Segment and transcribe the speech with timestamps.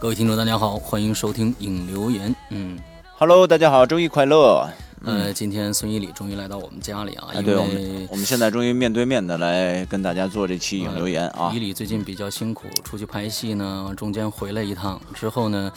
[0.00, 2.34] 各位听众，大家好，欢迎收听影留言。
[2.48, 2.78] 嗯
[3.18, 4.66] ，Hello，大家好，周一快乐。
[5.04, 11.52] 呃，今天孙一礼终于来到我们家里啊，因为我们我们现在终于面对面的来跟大家做这期影留言啊。
[11.54, 15.70] 一礼最近比较辛苦，出去拍戏呢，中间回来一趟之后呢。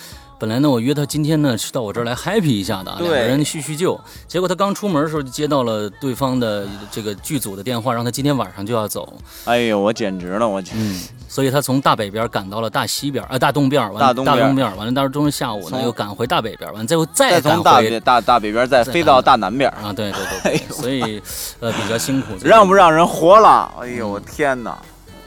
[0.43, 3.97] 本来呢，我约他今天呢是到我这儿来 happy 一下的，两个人叙叙旧。
[4.27, 9.13] 结果他刚出门的时候就接到了对方的这个剧组的电话，让他今天晚上就要走。
[9.45, 21.23] 哎呦，我简直了，我嗯，所以他从大北边赶到了大西边，呃，大东边，完大东边，完了，到时候中午下午呢又赶回大北边，完最后再从大北大大北边再飞到大南边啊，对对对， 所以
[21.61, 23.73] 呃比较辛苦，让不让人活了？
[23.79, 24.77] 哎呦，我天哪！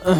[0.05, 0.15] 对，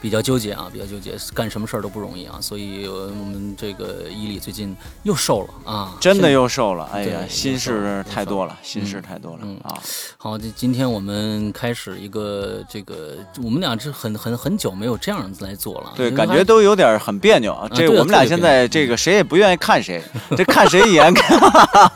[0.00, 9.74] 比较纠结啊，比较纠结，干什么事儿都不容易啊，所以我们这个伊利最近又瘦了啊，真的又瘦了，哎呀，心事太多了，心事太多了啊。
[10.18, 17.68] 好，这今天我们开始一个这个，我们俩是很很很久没有这样子来做了，对，感觉都有点很别扭啊。
[17.72, 20.02] 这我们俩现在这个谁也不愿意看谁，
[20.36, 21.14] 这看谁一眼，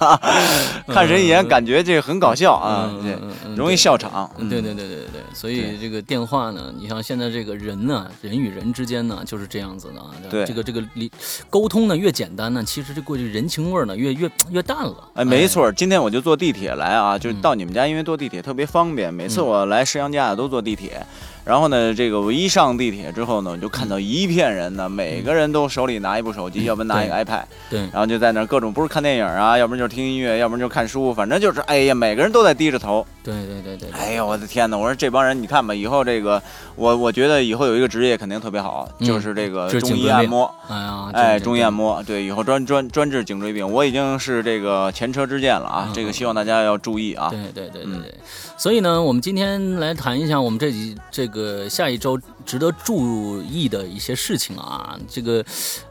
[0.88, 3.19] 看谁一眼，感觉这个很搞笑啊，对，
[3.56, 4.30] 容易笑场。
[4.38, 7.25] 对对对对对对，所以这个电话呢，你像现在。
[7.34, 10.11] 这个人呢，人与人之间呢，就是这样子的啊。
[10.31, 11.11] 对，这个这个理
[11.50, 15.09] 沟通呢越简单呢，其实这过去人情味呢越越越淡了。
[15.14, 19.12] 哎，没错，今天我就坐地铁来啊，就是到你们家，因为坐地铁特别方便。
[19.12, 21.05] 每次我来石羊家都坐地铁。
[21.45, 33.06] 然后呢，这个我一上地铁之后呢，我就看到一片人呢，每个人都手里拿一部手机，要不拿一个 iPad，对，然后就在那各种不是看电影啊，要不然就是听音乐，要不然就看书，反正就是哎呀，每个人都在低着头。
[33.22, 33.89] 对对对对。
[33.92, 34.77] 哎呀，我的天哪！
[34.77, 36.42] 我说这帮人，你看吧，以后这个
[36.77, 40.50] 我我觉得以后有一个职业肯定特别好，就是这个中医按摩。
[40.69, 45.91] 哎呀，哎，中医按摩，对，以后专专专治颈椎病，我已经是这个前车之鉴了啊！
[45.95, 47.28] 这个希望大家要注意啊。
[47.31, 48.15] 对对对对对。
[48.56, 54.99] 所以呢，我们今天来谈一下我们这几这个下一周值得注意的一些事情啊。
[55.09, 55.44] 这个，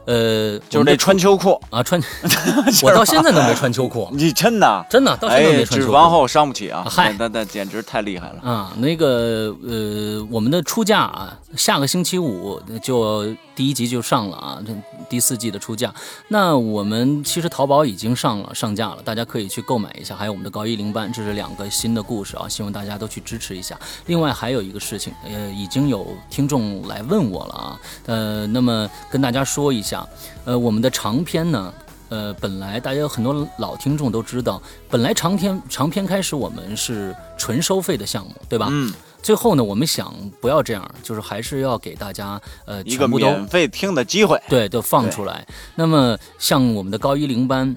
[0.06, 2.00] 呃，就是那穿秋裤啊，穿，
[2.82, 4.08] 我到现在都没穿秋裤。
[4.12, 4.86] 你真的？
[4.88, 5.80] 真的，到现在没穿。
[5.80, 6.84] 脂肪厚伤不起啊！
[6.88, 8.72] 嗨，那那简直太厉害了啊！
[8.78, 14.72] 那个，呃，我们的出价啊，下个星期五就第一集就上了啊，这
[15.08, 15.92] 第四季的出价。
[16.28, 20.14] 那我们其实淘宝已经上了上架了，大家可以去购买一下。
[20.16, 22.48] 还有我们的高一零班，这是两个新的故事啊。
[22.48, 23.78] 希望大家都去支持一下。
[24.06, 30.06] 另外还有一个事情，呃，已经有听众来问我了啊，呃，那么跟大家说一下，
[30.44, 31.72] 呃，我们的长篇呢，
[32.08, 38.68] 呃，本来大家有很多老听众都知道，本来长篇长篇开始我们是纯收费的项目，对吧？
[38.70, 38.92] 嗯。
[39.22, 45.46] 最后呢，我们想不要这样，就是还是要给大家呃一个免费听的机会，对，都放出来。
[45.74, 47.76] 那么像我们的高一零班。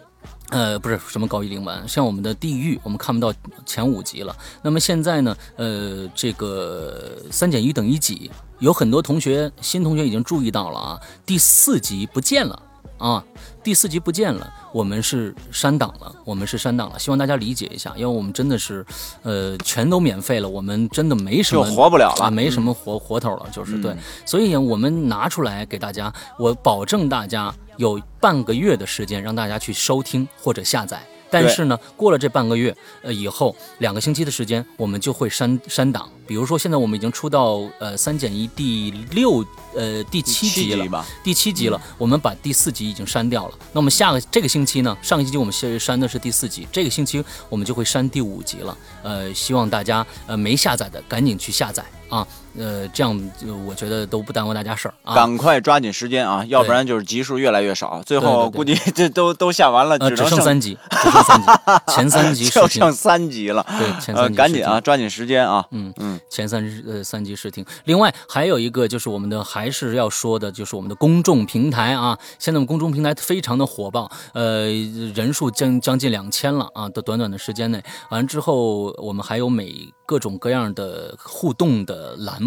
[0.50, 4.35] 呃，不是什么高一零班，像我们的地狱，我们看不到前五集了。
[4.62, 8.31] 那么现在呢，呃，这个三减一等于几？
[8.59, 12.59] 有很多同学，新同学已经注意到了啊，第四集不见了
[12.97, 13.24] 啊，
[13.62, 18.84] 第四集不见了，我们是删档了，我们是删档了，希望大家理解一下，因为我们真的是，
[19.24, 27.53] 呃，全都免费了，我们真的没什么活不了了，没什么活活头了，就是对，所以我们拿出来给大家，我保证大家。
[27.78, 36.10] 有半个月的时间让大家去收听或者下载，但是呢，过了这半个月，呃，以后两个星期的时间，我们就会删删档。
[36.26, 43.58] 比如说，现在我们已经出到呃三减一第六呃第七集了，第七集了，我们把第四集已经删掉了。
[43.72, 48.78] 那么下个这个星期呢，上个星期我们先删的是第四集，这个星期我们就会删第五集了。
[49.04, 52.28] 呃，希望大家呃没下载的赶紧去下载啊。
[52.57, 55.13] 呃，这样就我觉得都不耽误大家事儿啊！
[55.13, 61.45] 赶快抓紧时间啊，要不然就是集数越来越少，最后估计 这都都下完了，只剩三集，只剩三集，
[61.94, 63.63] 前三集就剩三集了。
[63.78, 65.63] 对，前三集赶紧啊，抓紧时间啊！
[65.69, 67.63] 嗯嗯，前三呃三集试听。
[67.84, 74.65] 另外还有一个就是我们的还是要说的，就是我们的公众平台啊，现在我们公众平台非常的火爆，呃，
[75.13, 82.42] 人数将将近两千了啊，的短短的时间内，完了之后我们还有每各种各样的互动的栏。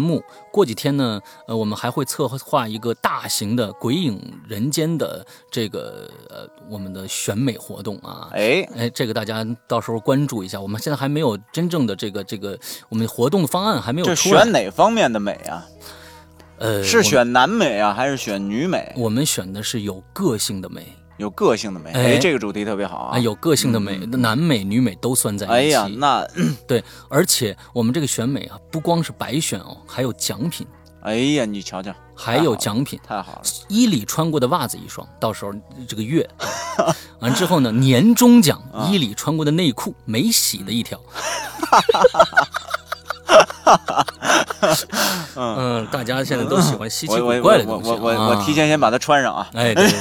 [0.51, 10.59] 过几天呢，呃，我们还会策划一个大型的《鬼影人间》的这个呃我们的选美活动啊，哎哎，这个大家到时候关注一下。
[10.59, 12.57] 我们现在还没有真正的这个这个
[12.89, 14.43] 我们活动方案还没有出来。
[14.43, 15.65] 选哪方面的美啊？
[16.57, 18.93] 呃，是选男美啊，还是选女美？
[18.95, 20.95] 我们选的是有个性的美。
[21.17, 23.19] 有个性的美，哎，这个主题特别好啊！
[23.19, 25.53] 有个性的美，男美女美都算在一起。
[25.53, 26.27] 哎呀，那
[26.67, 30.65] 对，而且我们这个选美啊，不光是白选哦，还有奖品。
[31.01, 33.41] 哎呀，你瞧瞧，还有奖品，太好了！
[33.67, 35.53] 伊里穿过的袜子一双，到时候
[35.87, 36.27] 这个月
[37.21, 40.99] 完之后呢，年终奖伊里穿过的内裤没洗的一条。
[45.35, 49.49] 嗯，大家现在都喜欢稀奇古怪的东西我我我我提前先把它穿上啊。
[49.53, 49.99] 哎，对对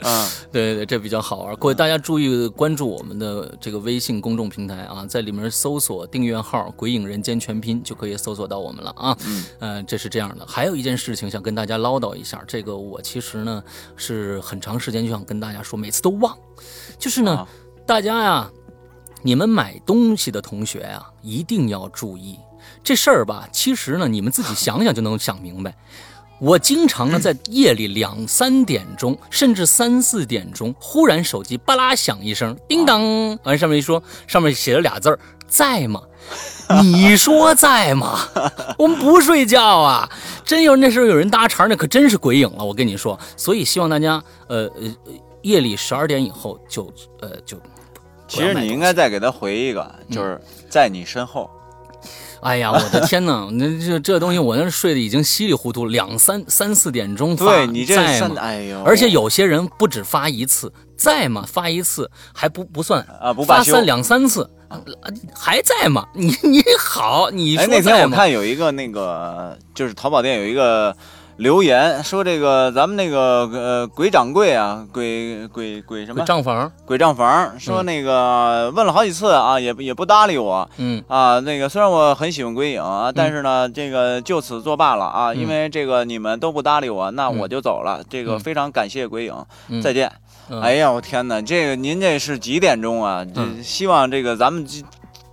[0.00, 1.56] 嗯，对 对，这比较好玩。
[1.56, 9.16] 各位大家注意关注我们的这个微信公众平台啊，在里面搜索订阅号“鬼影人间全拼”就可以搜索到我们了啊。
[9.26, 10.46] 嗯，呃，这是这样的。
[10.46, 13.62] 还有一件事情想跟大家唠叨一下，这个我其实呢
[13.96, 16.36] 是很长时间就想跟大家说，每次都忘，
[16.98, 17.48] 就是呢，啊
[17.86, 18.50] 大家呀，
[19.22, 22.38] 你们买东西的同学啊，一定要注意
[22.84, 23.48] 这事儿吧。
[23.50, 25.74] 其实呢，你们自己想想就能想明白。
[26.40, 36.02] 我经常呢在夜里两三点钟，甚至三四点钟，忽然手机吧啦响一声，叮当，完上面一说，上面写了俩字儿“在吗？”
[36.82, 38.28] 你说在吗？
[38.76, 40.10] 我们不睡觉啊！
[40.44, 42.64] 真有那时候有人搭茬，那可真是鬼影了。
[42.64, 44.96] 我跟你说，所以希望大家，呃呃，
[45.42, 47.56] 夜里十二点以后就呃就。
[48.26, 51.48] 其实你应该再给他回一个，嗯就是在你身后。
[52.44, 53.48] 哎呀，我的天哪！
[53.52, 58.34] 那这这东西，我那睡得已经稀里糊涂，两三三四点钟发，对你这三，在吗？
[58.38, 61.42] 哎呦，而且有些人不止发一次，在吗？
[61.50, 63.42] 发一次还不不算，啊不。
[63.42, 64.78] 发三两三次，啊
[65.34, 66.06] 还在吗？
[66.12, 68.14] 你你好，你哎，说那天我？
[68.14, 70.94] 看有一个那个，就是淘宝店有一个
[71.36, 76.24] 留言说这个咱们那个呃鬼掌柜啊，鬼鬼鬼什么？
[76.24, 80.68] 账房，鬼账房说那个问了好几次啊，也也不搭理我。
[80.76, 81.02] 嗯。
[81.08, 85.38] 啊，那个虽然我很喜欢鬼影啊，但是呢，这个就此作罢了啊，嗯。
[85.38, 88.00] 因为这个你们都不搭理我，那我就走了。
[88.08, 88.40] 这个嗯。
[88.40, 89.34] 非常感谢鬼影，
[89.68, 90.10] 嗯，再见。
[90.48, 90.60] 嗯。
[90.60, 93.24] 哎呀，我天哪，这个您这是几点钟啊？
[93.24, 93.62] 这嗯。
[93.62, 94.84] 希望这个咱们这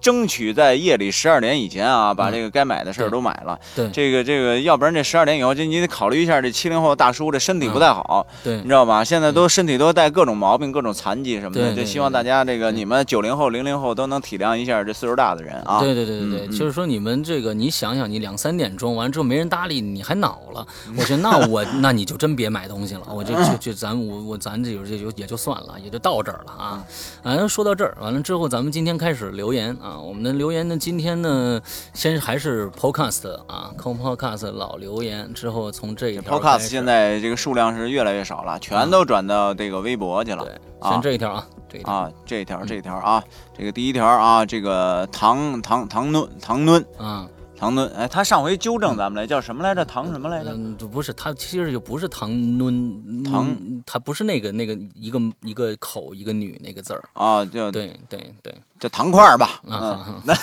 [0.02, 3.60] 争取在夜里十二点以前啊，把嗯这个该买的事儿都买了。
[3.76, 9.04] 对这个这个，要不然这十二点以后，这你得考虑一下，这七零后大叔这身体不太好，对你知道吧？
[9.04, 11.62] 现在都身体都带各种毛病、各种残疾什么的。
[11.62, 15.80] 对对就希望大家这个你们九零后、零零后都能体谅一下这岁数大的人啊。
[15.80, 20.66] 对对对对对，就是说你们这个，你想想，你两三点钟完了之后没人搭理你，你还恼了。
[20.98, 26.84] 我觉得那我那你就真别买东西了，我就就就咱我我咱这有这就也就算了，也就到这儿了啊。
[27.24, 31.60] 反正说到这儿，完了之后咱们今天开始留言啊，我们的留言呢，今天呢
[31.94, 40.44] 先还是 Podcast 啊，空 Podcast 老留言之后从这一条开 Podcast 始现在这个数量是越来越少了，全都转到这个微博去了。
[40.44, 43.24] 对，啊先这一条啊，这一条啊，这一条这一条啊，
[43.58, 47.28] 这个第一条啊，这个唐唐唐 nun 唐 nun 啊。
[47.62, 49.86] 唐 nun，哎，他上回纠正咱们来，叫什么来着？
[49.86, 50.50] 唐什么来着？
[50.52, 53.56] 嗯，不是，他其实就不是唐 nun，唐
[53.86, 57.04] 他不是那个那个一个一个口一个女那个字儿。
[57.14, 59.62] 啊，叫对对对，叫唐块儿吧？
[59.70, 60.36] 啊嗯，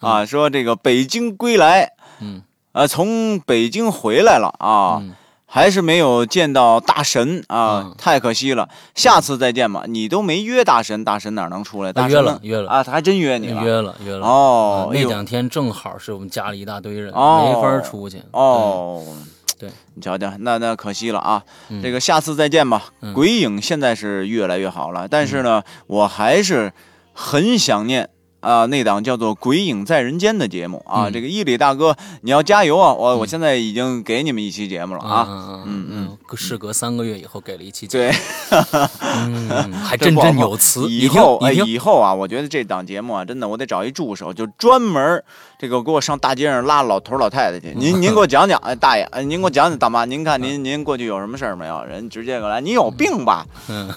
[0.00, 2.42] 啊，说这个北京归来，嗯
[2.72, 5.12] 呃，从北京回来了啊，嗯，
[5.54, 8.66] 还是没有见到大神啊嗯，太可惜了。
[8.94, 11.92] 下次再见吧，你都没约大神，大神哪能出来？
[11.92, 13.62] 大约了约了啊，他还真约你了。
[13.62, 14.26] 约了约了。
[14.26, 18.22] 哦啊，那两天正好是我们家里一大堆人，哦没法出去。
[18.30, 19.04] 哦，
[19.58, 21.42] 对，你瞧瞧，那那可惜了啊。
[21.68, 22.84] 嗯这个下次再见吧。
[23.02, 26.72] 嗯鬼影现在是越来越好了，但是呢，我还是
[27.12, 28.08] 很想念。
[28.42, 32.92] 啊、那档叫做《鬼影在人间》的节目啊，嗯这个伊里大哥，你要加油啊！
[32.92, 38.12] 我、嗯我现在已经给你们一期节目了啊啊，嗯嗯嗯，事隔三个月以后给了一期节目，
[38.50, 38.88] 对，
[39.26, 40.88] 嗯， 还真这不好真有词。
[40.90, 45.22] 以后哎，以后啊，我觉得这档节目啊，真的我得找一助手，就专门
[45.58, 47.72] 这个给我上大街上拉老头老太太去。
[47.76, 51.84] 您 您给我讲讲，哎，大爷，哎，您给我讲讲，大妈，您看您您过去有什么事儿没有？
[51.84, 53.46] 人直接过来，你有病吧？
[53.68, 53.88] 嗯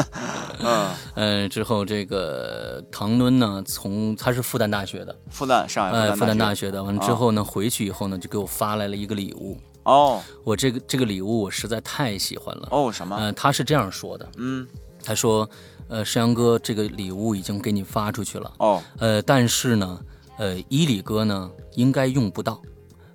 [0.64, 9.58] 嗯，呃，之后这个唐敦呢，从他是复旦大学的，复旦上海呃，复旦大大学的，完了之后呢，回去以后呢，就给我发来了一个礼物。
[9.82, 12.68] 哦我这个这个礼物我实在太喜欢了。
[12.70, 13.16] 哦什么？
[13.16, 14.64] 呃，他是这样说的，嗯
[15.04, 15.48] 他说，
[15.88, 19.98] 呃，山羊哥，这个礼物已经给你发出去了，哦呃，但是呢，
[20.38, 22.62] 呃，伊里哥呢应该用不到，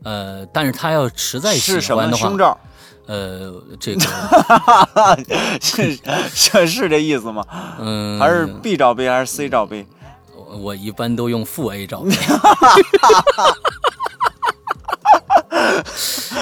[0.03, 2.57] 呃，但是他要实在喜是什么欢的话胸，罩？
[3.05, 4.01] 呃，这个，
[5.63, 5.97] 是
[6.35, 7.45] 是是这意思吗？
[7.79, 9.87] 嗯，还是 B 罩杯还是 C 罩杯？
[10.47, 12.17] 我我一般都用负 A 照片。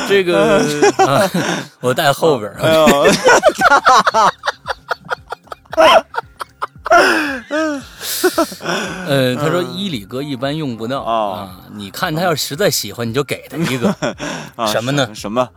[0.07, 0.59] 这个、
[0.97, 1.29] 啊、
[1.79, 2.85] 我带后边儿，哎呦，
[9.07, 13.89] 呃，他说伊里哥一般用不到、哦啊，你看他要实在喜欢，你就给他一个。
[14.55, 15.49] 啊什么呢什么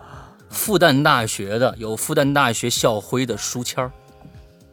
[0.49, 3.93] 复旦大学的有复旦大学校徽的书签儿，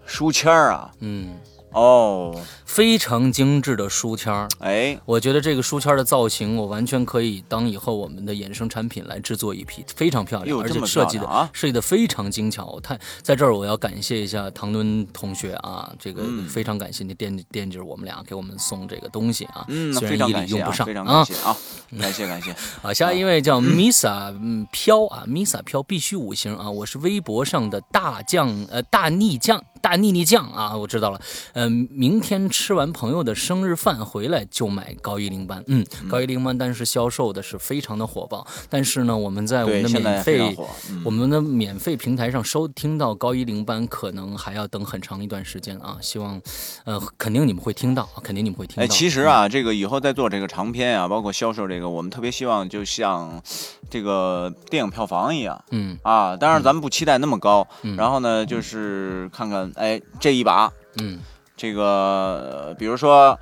[0.05, 0.89] 书签儿啊？
[1.01, 1.37] 嗯，
[1.71, 2.33] 哦，
[2.65, 4.47] 非常精致的书签儿。
[4.59, 12.65] 哎，我觉得这个书签的造型，我完全可以当以后我们的衍生产品来制作一批，非常漂亮，而且设计的啊设计的非常精巧。
[12.65, 21.57] 我太在这儿，我要感谢一下唐敦同学啊，这个嗯非常感谢你惦惦记着我们俩给我们送这个东西啊，嗯，虽非然一里用不常感谢啊，非常上啊感谢啊，
[22.01, 22.55] 感谢感谢。
[22.81, 26.69] 啊，下一位叫 Misa 嗯飘啊，Misa 飘必须五星啊！
[26.69, 31.21] 我是微博上的大将呃大逆将大逆逆将啊，我知道了。
[31.53, 40.57] 嗯、明天吃完朋友的生日饭回来就买高一零班，嗯，高一零班当时销售的是非常的火爆，但是呢，我们在我们，的免费
[41.03, 45.97] 我们的免费平台上收听到高一零班，可能还要等很长一段时间啊。
[46.01, 46.41] 希望，
[46.85, 48.83] 呃，肯定你们会听到，肯定你们会听到。
[48.83, 53.41] 哎，其实啊，这个以后在做这个长篇啊，包括销售这个，我们特别希望就像
[53.89, 56.37] 这个电影票房一样嗯，啊。
[56.37, 57.67] 当然，咱们不期待那么高。
[57.83, 60.71] 嗯然后呢，就是看看，哎，这一把
[61.01, 61.19] 嗯
[61.55, 63.37] 这个，呃比如说，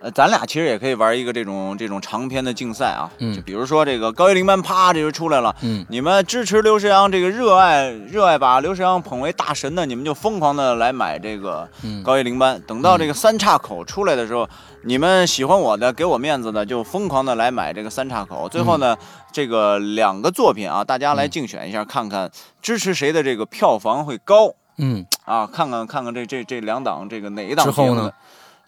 [0.00, 3.10] 呃，咱俩其实也可以玩一个这种这种长篇的竞赛啊。
[3.18, 5.54] 嗯就比如说这个高一零班，啪，这就出来了。
[5.62, 12.60] 嗯你们支持刘世阳，这个热爱热爱把刘世阳捧为大神的，你们就疯狂的来买这个嗯高一零班。
[12.66, 14.48] 等到这个三岔口出来的时候，
[14.84, 18.48] 你们喜欢我的，给我面子的，就疯狂的来买这个三岔口。
[18.48, 18.96] 最后呢，
[19.32, 22.30] 这个两个作品啊，大家来竞选一下，看看
[22.62, 25.46] 支持谁的这个票房会高嗯啊？
[25.46, 28.12] 看看看看这这这两档这个哪一档之后呢？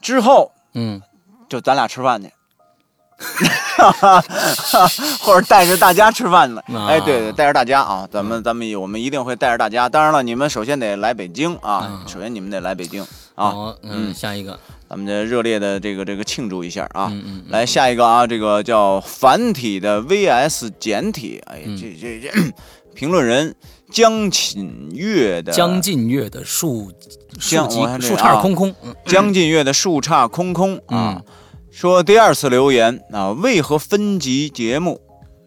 [0.01, 1.01] 之后嗯，
[1.49, 2.31] 就咱俩吃饭去。
[5.21, 9.89] 或者带着大家吃饭了，啊哎，对对，带着大家啊，咱们咱们我们一定会带着大家。
[9.89, 13.01] 当然了，你们首先得来北京啊嗯，首先你们得来北京
[13.37, 17.07] 啊，好，嗯，嗯下一个，咱们这热烈的这个这个庆祝一下啊。
[17.13, 22.53] 嗯嗯，来下一个啊，这个叫繁体的 VS 简体，哎，嗯这这这，
[22.93, 23.55] 评论人
[23.93, 26.91] 江锦月的江近月的树
[27.39, 27.57] 树
[28.01, 31.25] 树杈啊空空，嗯江近月的树杈空空啊，嗯
[31.71, 35.01] 说第二次留言啊，为何分级节目？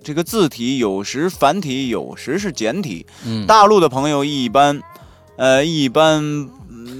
[0.03, 3.05] 这个字体有时繁体，有时是简体。
[3.25, 4.79] 嗯，大陆的朋友一般，
[5.35, 6.49] 呃，一般嗯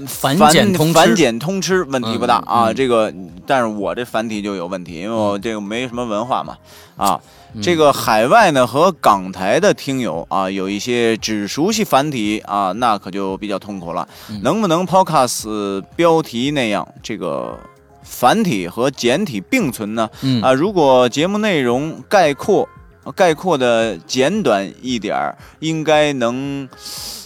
[0.06, 2.70] 繁繁简通繁简通吃问题不大嗯啊。
[2.70, 3.12] 嗯这个，
[3.46, 6.56] 但是我这繁体就有问题，因为我这个没什么文化嘛
[6.96, 7.20] 啊。
[7.54, 14.06] 嗯这个海外呢和港台的听友啊，有一些只熟悉繁体啊，那可就比较痛苦了。
[14.28, 17.58] 嗯能不能 Podcast 标题那样，这个
[18.02, 20.10] 繁体和简体并存呢？
[20.20, 22.68] 嗯啊，如果节目内容概括
[23.14, 26.68] 概括的简短一点儿，应该能，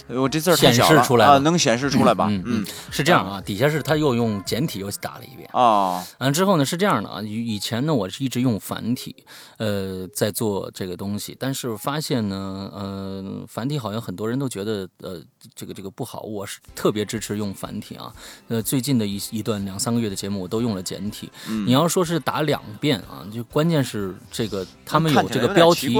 [0.07, 2.27] 我这字儿显示出来了能显示出来吧？
[2.29, 5.49] 嗯嗯，是这样啊，底下是他又用简体又打了一遍。
[5.53, 9.15] 啊，完之后呢是这样的啊，以以前呢我是一直用繁体，
[9.57, 15.21] 呃，在做这个东西，但是发现呢，呃，繁体好像很多人都觉得呃
[15.55, 18.13] 这个这个不好，我是特别支持用繁体啊。
[18.47, 21.29] 呃，最近的一一段两三个月的节目我都用了简体。
[21.47, 25.95] 嗯你要说是打两遍啊，就关键是这个他们有这个标题？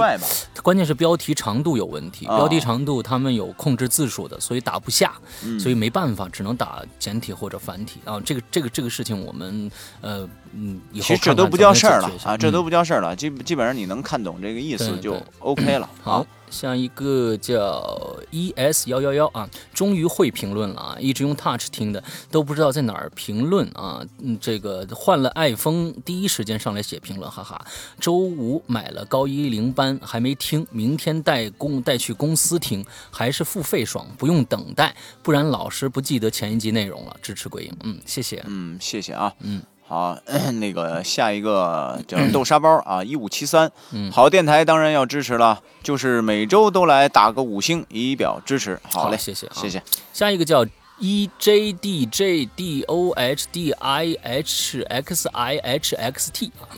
[0.64, 5.60] 关键是标题长度有问题，哦标题长度他们有控制字数的，所以打不下，嗯。
[5.60, 8.00] 所以没办法，只能打简体或者繁体。
[8.06, 8.20] 啊。
[8.22, 9.70] 这个这个这个事情我们
[10.00, 12.64] 呃嗯以后其实这都不叫事儿了啊，这都嗯。
[12.64, 15.90] 不叫事儿了，基基本上你能看懂这个意思就 OK 了。
[16.02, 16.62] 好啊，。
[16.62, 20.98] 下一个叫 E S 幺幺幺啊，终于会评论了啊！
[21.00, 24.06] 一直用 Touch 听的，都不知道在哪儿评论啊。
[24.20, 27.66] 嗯，这个换了 iPhone，第一时间上来写评论，哈哈。
[28.00, 37.18] 周五买了高一零班，还没听，明天带公带去公司听，还是付费爽，不用等待，不然老师不记得前一集内容了。
[37.22, 38.44] 支持鬼影，嗯，谢谢。
[38.48, 39.34] 嗯，谢谢啊。
[39.40, 40.18] 嗯，好，
[40.62, 43.70] 那个下一个叫豆沙包啊，一五七三。
[43.92, 48.80] 嗯好电台当然要支持了，就是每周都来打个五星以表支持。
[48.90, 49.84] 好嘞，谢谢啊，谢谢。
[50.14, 50.66] 下一个叫
[51.00, 56.54] E J D J D O H D I H X I H X T
[56.62, 56.72] 啊。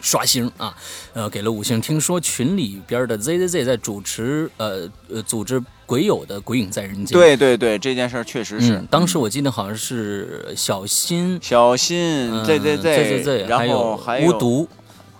[0.00, 0.76] 刷星啊，
[1.12, 1.80] 呃，给了五星。
[1.80, 7.06] 听说群里边的 Z Z Z 在主持，呃呃，组织鬼友的《鬼影在人间》。
[7.12, 8.74] 对对对，这件事儿确实是。
[8.74, 14.68] 嗯，当时我记得好像是小新，小新嗯 Z Z Z Z，然后有还有无毒，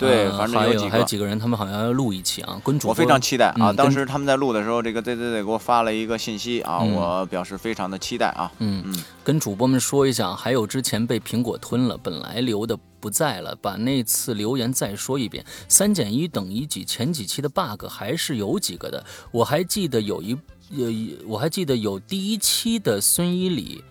[0.00, 3.70] 对呃还有反正有几个还有几个人，他们好像要录一期啊，跟主播我非常期待啊！
[3.70, 8.50] 嗯当时他们在录的时候，这个 Z Z Z 给我发了一个信息啊，嗯我表示非常的期待啊。
[8.58, 15.44] 嗯嗯，跟主播们说一下，还有之前被苹果吞了，本来留的不在了，把那次留言再说一遍。
[15.68, 16.84] 三减一等于几？
[16.84, 20.36] 前几期的 bug 还是有几个的，我还记得有一
[20.70, 23.84] 有一，我还记得有第一期的孙一礼。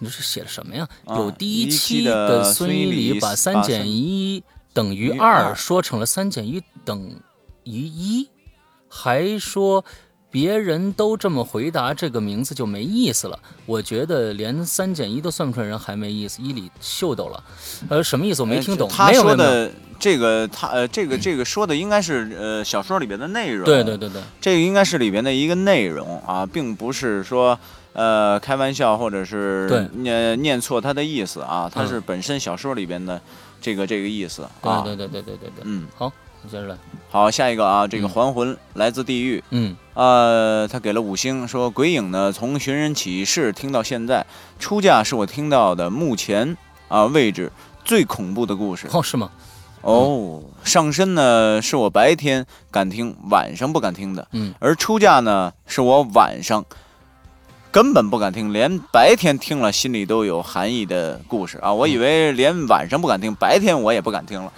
[0.00, 0.86] 你这是写的什么呀？
[1.04, 4.42] 啊有第一期期的孙一礼礼把把三减三一
[4.74, 7.08] 等于于二二说成了三减一等
[7.62, 8.28] 于一，
[8.88, 9.82] 还说
[10.30, 13.38] 别人都这么回答，这个名字就没意思了。
[13.66, 16.42] 我觉得连三减一都算不出来人还没意思。
[16.42, 17.42] 伊里秀逗了，
[17.88, 18.42] 呃，什么意思？
[18.42, 18.88] 我没听懂。
[18.88, 23.64] 他说的这个，他呃，这个这个说的应该是呃小说里边的内容。
[23.64, 27.56] 对对对对，这个应该是里边的一个内容啊，并不是说
[27.92, 33.22] 呃开玩笑或者是对念念错他的意思啊，它嗯是本身小说里边的
[33.64, 34.82] 这个这个意思对啊。
[34.84, 35.62] 对对对对对对。
[35.64, 36.76] 嗯，好，你接着来。
[37.08, 44.26] 好，下一个啊，这个嗯还魂来自地狱，嗯呃，他给了五星，说鬼影呢，从寻人启事听到现在，
[44.58, 46.56] 出嫁是我听到的目前
[46.88, 47.50] 啊位置
[47.86, 48.86] 最恐怖的故事。
[48.92, 49.30] 哦，是吗？
[49.80, 56.64] 哦，上身呢是我白天敢听，晚上不敢听的，嗯而出嫁呢是我晚上
[57.74, 61.72] 根本不敢听，连白天听了心里都有寒意的故事啊！
[61.72, 64.52] 我以为连晚上不敢听，白天我也不敢听了。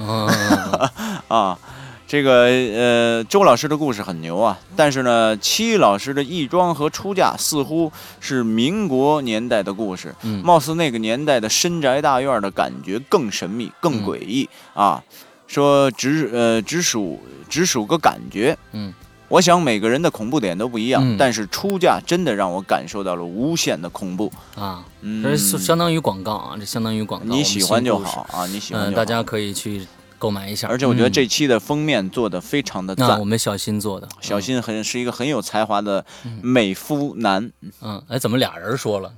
[1.29, 1.59] 啊，
[2.07, 15.03] 这个呃，周老师的故事很牛啊，但是呢，戚老师的义庄和出嫁似乎是民国年代的故事，嗯貌似那个年代的深宅大院的感觉更神秘、更诡异、啊。
[15.47, 17.19] 说只呃只属
[17.49, 18.93] 只属个感觉，嗯，
[19.29, 24.33] 我想每个人的恐怖点都不一样，嗯但是出价真的让我感受到了无限的恐怖。
[24.55, 27.35] 啊，嗯，这是相当于广告啊，这相当于广告。
[27.35, 27.99] 你喜欢就。
[27.99, 28.97] 好啊，你喜欢嗯，就好。
[28.97, 29.87] 大家可以去
[30.19, 30.69] 购买一下。
[30.69, 36.05] 而且我觉得嗯这期的封面做的非常的赞那我，们小新做的，小新很是一个很有才华的
[36.41, 37.51] 美肤男，
[37.83, 39.13] 嗯，哎，怎么俩人说了？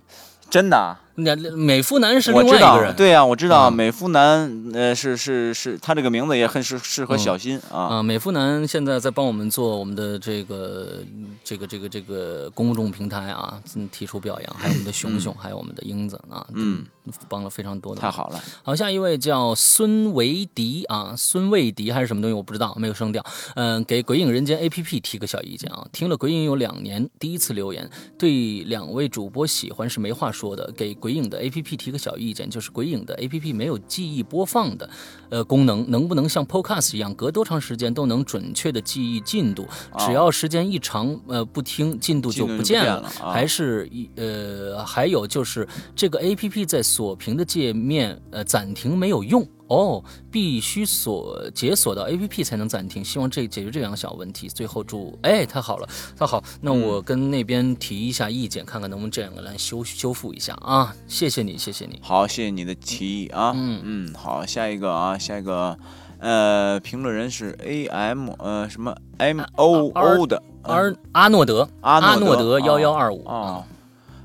[0.48, 0.96] 真的啊。
[1.18, 7.78] 那美肤男是我知道，另外一个人，对呀、我知道嗯美肤男，呃，是是是，他这个名字也很适适合嗯小新啊。
[7.98, 10.98] 啊，美肤男现在在帮我们做我们的这个
[11.42, 16.84] 这个这个这个公众平台啊，嗯提出表扬，还有我们的熊熊，还有我们的英子啊，嗯，
[17.28, 18.00] 帮了非常多的。
[18.00, 23.25] 太好了，好，下一位叫孙维迪啊，孙卫迪还是什么东西我不知道，没有声调。
[23.56, 30.70] 嗯，给《鬼影人间》APP 提个小意见啊，听了《鬼影》有两年，第一次留言，对两位主播喜欢是没话说的。
[30.76, 34.88] 给《鬼影》的 APP 提个小意见，就是《鬼影》的 APP 没有记忆播放的
[35.28, 39.66] 呃功能，能不能像 Podcast 一样，隔多长时间都能准确的记忆进度？
[39.98, 43.00] 只要时间一长，呃，不听进度就不不见了。
[43.00, 53.04] 见了啊还是一呃，还有就是这个 A P P 在锁屏的界面呃暂停没有用哦，必须锁解锁到 A P P 才能暂停。
[53.04, 54.49] 希望这解决这两个小问题。
[54.49, 60.95] 最后祝哎太好了，太好，那我跟那边提一下意见，看看能不能这两个来修修复一下啊。
[61.07, 62.00] 谢谢你，谢谢你。
[62.02, 63.52] 好，谢谢你的提议啊。
[63.54, 65.78] 嗯嗯，好，下一个啊，下一个，
[66.19, 70.81] 呃，评论人是 A M 呃什么 M O O 的阿
[71.13, 73.65] 阿诺德，阿阿诺德德幺幺二五啊，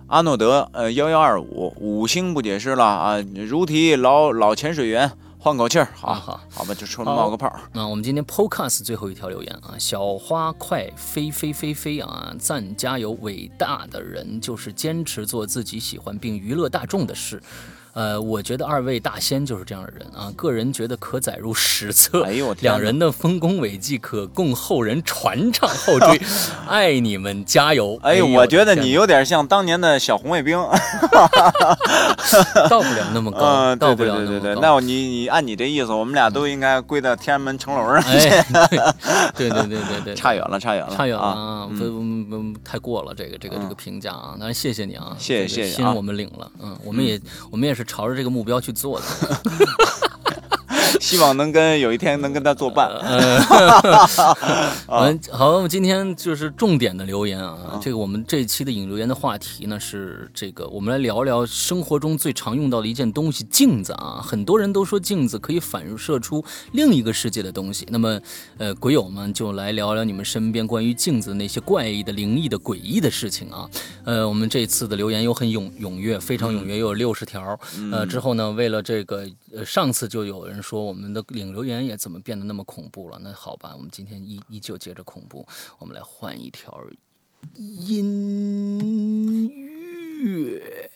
[0.07, 5.11] 阿诺德呃幺幺二五五星不解释了啊，如题老老潜水员
[5.43, 7.59] 换口气儿，好啊好好吧，就冲冒个泡儿。
[7.73, 12.33] 那我们今天 Podcast 最后一条留言啊，小花快飞飞飞飞啊！
[12.39, 13.11] 赞加油！
[13.19, 17.43] 伟大的人就是坚持做自己喜欢并娱乐大众的事。
[17.93, 22.23] 呃，我觉得二位大仙就是这样的人啊，个人觉得可载入史册。
[22.23, 26.19] 哎呦我天两人的丰功伟绩可供后人传唱后追，
[26.67, 27.99] 爱你们，加油！
[28.01, 30.57] 哎呦，我觉得你有点像当年的小红卫兵。
[32.69, 34.79] 到不了那么高， 到不对对对对，了那么高。
[34.79, 38.01] 那你你按你这意思，我们俩都应该归到天安门城楼上。
[38.03, 38.43] 哎，
[39.35, 41.31] 对对对对对，差远了，差远了，差远了啊！
[41.63, 47.19] 啊，不不不太过了，这个这个这个评价啊，当然谢谢你啊，谢谢这个谢谢啊心我们领了，嗯，我们也
[47.51, 49.05] 我们也是朝着这个目标去做的，
[50.99, 52.89] 希望能跟有一天能跟他作伴。
[54.87, 64.21] 我 们 好，我们今天就是重点的留言啊，这个我们这一期的引留言的话题呢是这个，我们来聊聊生活中最常用到的一件东西——镜子啊。
[64.23, 68.19] 很多人都说镜子可以反射出另一个世界的东西，那么
[68.57, 73.69] 呃，鬼友们就来聊聊你们身边关于镜子的那些怪异的、灵异的、诡异的事情啊。
[74.03, 77.59] 呃，我们这次的留言又很踊踊跃，非常踊跃，又有六十条。
[77.91, 79.25] 呃，之后呢，为了这个，
[79.55, 83.17] 呃，上次就有人说我们的领留言也怎么变得那么恐怖了？
[83.19, 85.47] 那好吧，我们今天依依旧接着恐怖，
[85.79, 86.85] 我们来换一条
[87.55, 89.49] 音
[90.19, 90.91] 乐。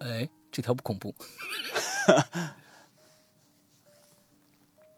[0.00, 1.14] 哎，这条不恐怖。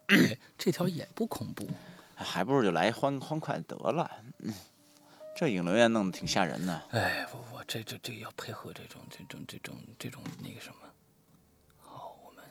[0.09, 1.69] 哎，这条也不恐怖。
[2.15, 4.11] 还不如就来欢欢快得了。
[4.39, 4.55] 嗯，
[5.37, 6.83] 这影留言弄得挺吓人的。
[6.91, 10.77] 哎，不不，这这这要配合这种这种这种这种那个什么。
[11.79, 12.43] 好，我们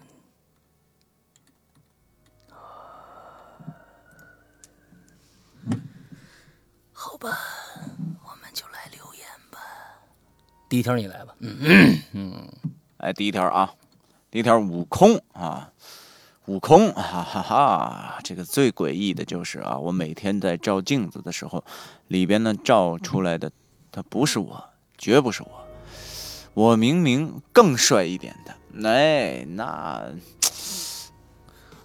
[6.92, 7.38] 好吧，
[8.24, 9.60] 我们就来留言吧。
[10.68, 11.36] 第一条你来吧。
[11.40, 12.50] 嗯嗯
[12.98, 13.74] 哎，第一条啊，
[14.32, 15.72] 第一条悟空啊，
[16.46, 18.20] 悟空，哈哈哈！
[18.24, 21.64] 这个最诡异的就是啊，我每天在照镜子的时候，
[22.08, 23.52] 里边呢照出来的，
[23.92, 25.68] 他不是我，绝不是我，
[26.54, 30.04] 我明明更帅一点的，哎，那，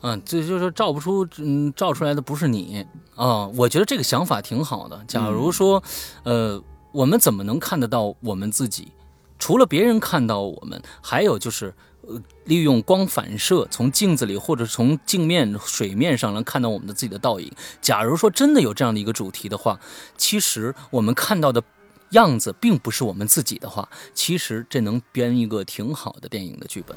[0.03, 3.47] 嗯，这就是照不出，嗯，照出来的不是你啊。
[3.49, 5.05] 我觉得这个想法挺好的。
[5.07, 5.83] 假如说，
[6.23, 8.93] 呃，我们怎么能看得到我们自己？
[9.39, 17.51] 除了别人看到我们，还有就是，呃，利用光反射，从镜子里或者从镜面、水面上能看到我们的自己的倒影。
[17.81, 19.81] 假如说真的有这样的一个主题的话，
[20.17, 21.63] 其实我们看到的
[22.11, 26.97] 样子并不是我们自己的话，其实这能编一个挺好的电影的剧本。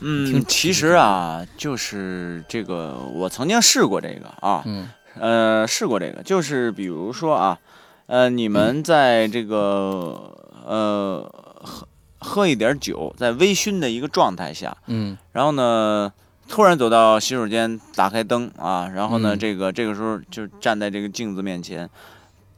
[0.00, 7.58] 嗯，其实啊，就是这个，我曾经试过这个啊，嗯，呃，试过这个，就是比如说啊，
[8.06, 10.32] 呃，你们在这个。
[10.66, 11.30] 呃，
[11.60, 11.86] 喝
[12.18, 16.10] 喝一点酒，在微醺的一个状态下，嗯，然后呢，
[16.48, 21.86] 突然走到洗手间，打开灯啊，然后呢，这个这个时候就站在这个镜子面前，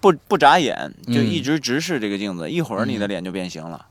[0.01, 3.87] 不不眨眼，就一直直视这个镜子，一会儿你的脸就变形了。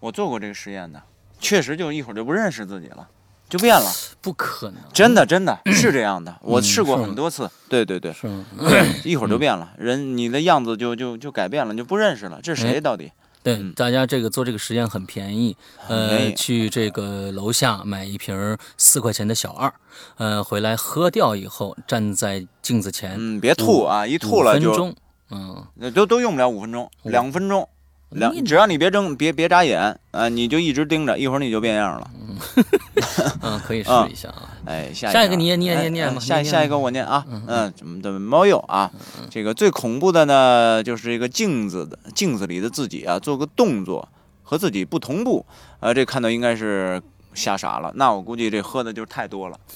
[0.00, 1.02] 我做过这个实验的，
[1.40, 3.08] 确实就一会儿就不认识自己了，
[3.48, 3.90] 就变了。
[4.20, 7.50] 不可能，真的真的 是这样的，我试过很多次。
[7.68, 8.28] 对对对，是？
[9.04, 13.12] 一会儿就变了，人你的样子就就就改变了，就不认识了，这是谁到底？
[13.42, 15.54] 对，大家这个做这个实验很便宜，
[15.86, 19.70] 呃，去这个楼下买一瓶四块钱的小二，
[20.16, 24.94] 呃，回来喝掉以后，站在镜子前，嗯，别吐啊，一吐了就，
[25.30, 27.68] 嗯，都都用不了五分钟，两分钟。
[28.14, 32.10] 两，只要你别睁，别别眨眼，啊，你就一直盯着，一会儿你就变样了。
[33.42, 34.50] 嗯，可以试一下啊。
[34.66, 37.24] 哎，下下一个你也念念念下下一个我念啊。
[37.46, 38.90] 嗯，怎么的猫鼬啊？
[39.30, 44.08] 这个最恐怖的呢，就是这个镜子的镜子里的自己啊，做个动作
[44.42, 45.44] 和自己不同步。
[45.80, 47.02] 呃，这看到应该是
[47.34, 47.92] 吓傻了。
[47.94, 49.58] 那我估计这喝的就是太多了。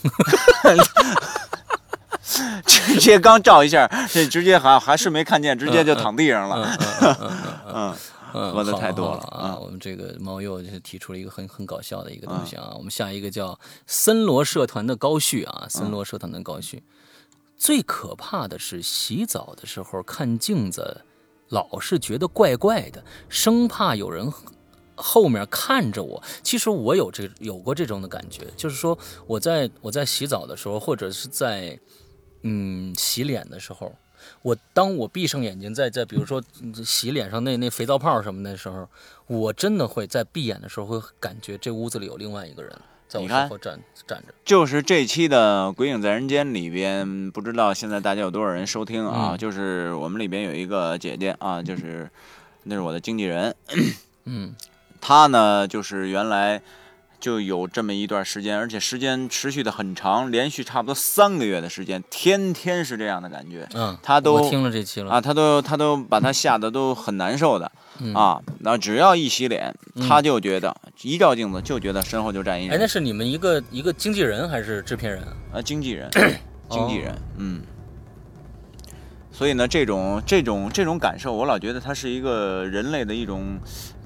[2.67, 6.79] 直接刚照一下，这直接还还是没看见，直接就躺地上了。
[7.75, 7.95] 嗯。
[8.33, 9.59] 喝的太多了啊！
[9.59, 12.75] 我们这个猫又就提出了一个很很搞笑的一个东西啊。
[12.77, 16.83] 我们下一个叫森罗社团的高旭啊，森罗社团的高旭。
[17.57, 21.03] 最可怕的是洗澡的时候看镜子，
[21.49, 24.33] 老是觉得怪怪的，生怕有人
[24.95, 26.23] 后面看着我。
[26.43, 31.79] 其实我有这有过这种的感觉，就是说我在我在洗澡的时候，或者是在
[32.43, 33.93] 嗯洗脸的时候。
[34.43, 36.43] 我当我闭上眼睛，在在比如说
[36.85, 38.89] 洗脸上那那肥皂泡什么的时候，
[39.27, 42.73] 我真的会在闭眼的时候会感觉这屋子里有另外一个人
[43.09, 44.35] 在我身后站站着。
[44.45, 49.37] 就是这期的《鬼影在人间》里边，不知道现在大家有多少人收听啊？
[49.37, 52.09] 就是我们里边有一个姐姐啊，就是
[52.65, 53.55] 那是我的经纪人，
[54.25, 54.55] 嗯，
[55.01, 56.63] 她呢就是原来。
[57.21, 63.69] 就有这么一段时间，而且时间持续的很长，连续差不多三个月的时间，天天是这样的感觉。
[63.75, 67.71] 嗯，他都听了这期了啊，他都他都把他吓得都很难受的
[68.15, 68.41] 啊。
[68.61, 69.75] 那只要一洗脸，
[70.09, 72.77] 他就觉得一照镜子就觉得身后就站一人。
[72.77, 75.61] 哎，那是你们一个一个经纪人还是制片人啊？
[75.61, 76.09] 经纪人，
[76.71, 77.63] 经纪人，嗯。
[79.33, 83.59] 所以呢，这种这种这种感受，我老觉得它是一个人类的一种。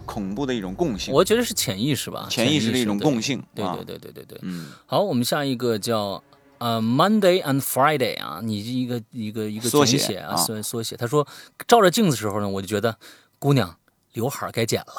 [0.02, 3.42] 恐怖的一种共性，我觉得是潜意识吧，潜意识的一种共性。
[3.54, 4.38] 对对对对对对。
[4.42, 6.22] 嗯，好，我们下一个叫
[6.58, 10.96] 呃 Monday and Friday 啊，你一个一个一个缩写啊，缩缩写。
[10.96, 11.26] 他说
[11.66, 12.96] 照着镜子时候呢，我就觉得
[13.38, 13.76] 姑娘
[14.12, 14.92] 刘海该剪了。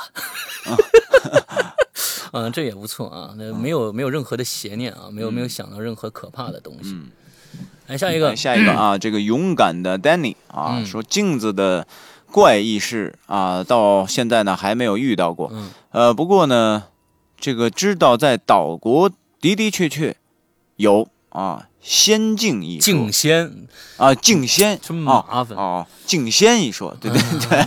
[2.34, 6.92] 嗯，这也不错啊，那没有没有任何的邪念啊，没有没有想到任何可怕的东西。
[6.94, 7.12] 嗯，
[7.88, 11.88] 来下一个，下一个啊，这个勇敢的 Danny 啊，说镜子的。
[12.34, 15.52] 怪异事啊，到现在呢还没有遇到过。
[15.54, 16.86] 嗯，呃，不过呢，
[17.39, 19.08] 这个知道在岛国
[19.39, 20.17] 的的确确
[20.78, 22.82] 有啊，仙境一说。
[22.82, 23.67] 境仙
[23.98, 27.60] 啊，境仙真麻烦啊，境仙一说，对对对，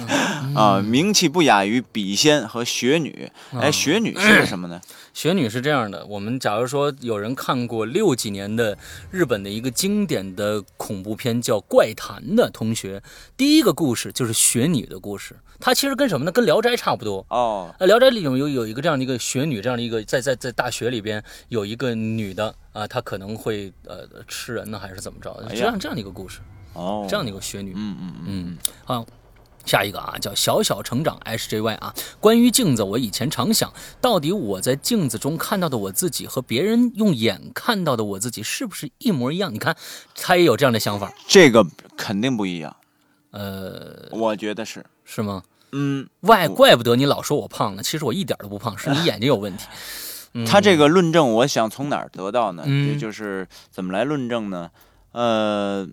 [0.55, 3.31] 啊，名气不亚于笔仙和雪女。
[3.53, 4.81] 哎，雪女是什么呢？
[5.13, 8.77] 雪女是这样的，我们假如说有人看过六几年的
[9.11, 13.03] 日本的一个经典的恐怖片叫《怪谈》的同学，
[13.37, 15.37] 第一个故事就是雪女的故事。
[15.61, 16.33] 它其实跟什么呢？
[16.33, 17.75] 跟《聊斋》差不多哦。
[17.79, 25.35] 呃，《聊斋》里有有有一个这样的一个雪女，这样的一个在在在大学里边有一个女的啊，她可能会呃吃人呢，还是怎么着？
[25.51, 26.41] 这样这样的一个故事
[26.75, 27.73] 哦，这样的一个雪女。
[27.77, 29.07] 嗯嗯嗯，好。
[29.65, 31.93] 下一个啊，叫小小成长 H J Y 啊。
[32.21, 39.53] 关于镜子，我以前常想，到底我在镜子中看到的我自己和别人用眼看到的我自己是不是一模一样？
[39.53, 39.77] 你看，
[40.15, 41.13] 他也有这样的想法。
[41.27, 41.67] 这个
[41.97, 42.77] 肯定不一样。
[43.33, 45.43] 呃，我觉得是，是吗？
[45.73, 49.67] 嗯，外怪不得你老说我胖呢，其实我一点都不胖，是你 眼睛有问题。
[50.47, 52.63] 他这个论证，我想从哪儿得到呢？
[52.67, 54.71] 嗯就就是怎么来论证呢？
[55.13, 55.89] 呃，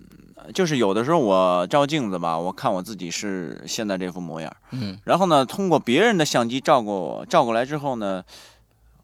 [0.53, 8.21] 就是有的时候我照镜子吧，我看我自己是现在这副模样，嗯然后呢，通过别人的相机照过我，照过来之后呢，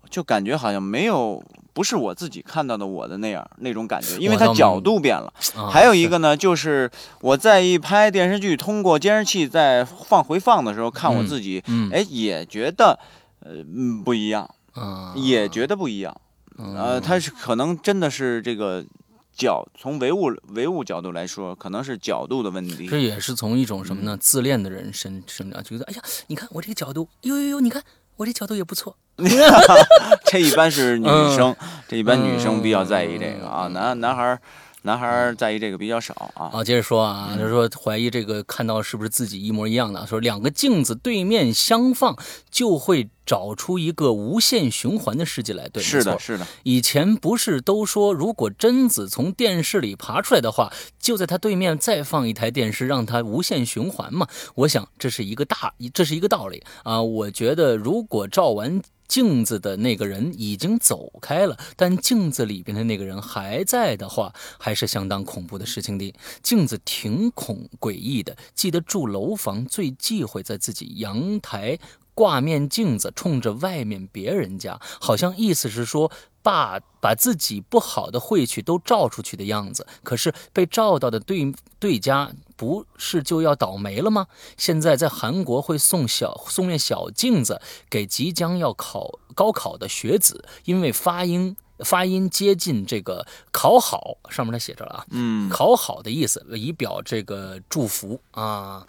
[0.10, 1.42] 就感觉好像没有
[1.74, 5.32] 不是我自己看到的我的那样那种感觉，因为它角度变了。
[5.56, 6.90] 啊还有一个呢，就是
[7.22, 13.00] 我在一拍电视剧，通过监视器在放回放的时候看我嗯自己，嗯哎，也觉得
[13.42, 16.16] 呃嗯不一样，啊也觉得不一样。
[16.58, 18.84] 呃，嗯它是可能真的是这个
[19.34, 22.88] 角，从唯物唯物角度来说，可能是角度的问题。
[22.88, 24.18] 这也是从一种什么嗯呢？
[24.20, 27.82] 自恋的人身身上，觉得哎呀，你看我这个角度，呦呦呦，你看
[28.20, 28.96] 我这角度也不错。
[30.26, 31.56] 这一般是女嗯生，
[31.88, 34.40] 这一般女生比较在意这个啊，男男孩儿
[34.84, 36.50] 男孩儿在意这个比较少啊。
[36.54, 42.18] 啊，接着说啊，就是说怀疑这个看到是不是自己一模一样的，说两个镜子对面相放，
[42.50, 45.68] 就会找出一个无限循环的世界来。
[45.68, 54.28] 对，是的，是的，以前不是都说，如果贞子从电视里爬出来的话，就在他对面再放一台电视，让它无限循环嘛？
[54.56, 57.02] 我想这是一个大，这是一个道理啊。
[57.02, 58.82] 我觉得如果照完。
[59.10, 66.14] 镜子的那个人已经走开了，但镜子里边的那个人还在的话，还是相当恐怖的事情的。
[66.42, 71.78] 镜子挺恐诡异的，记得住楼房最忌讳在自己阳台
[72.14, 76.12] 挂面镜子，冲着外面别人家，好像意思是说
[76.50, 79.86] 把把自己不好的晦气都照出去的样子。
[80.04, 84.26] 可是被照到的对对家不是就要倒霉了吗？
[84.58, 91.56] 现在在韩国会送小送面小镜子给即将要考高考的学子，因为发音。
[91.86, 98.86] 发音接近这个考好，上面他写着了啊，嗯，考好的意思，以表这个祝福啊。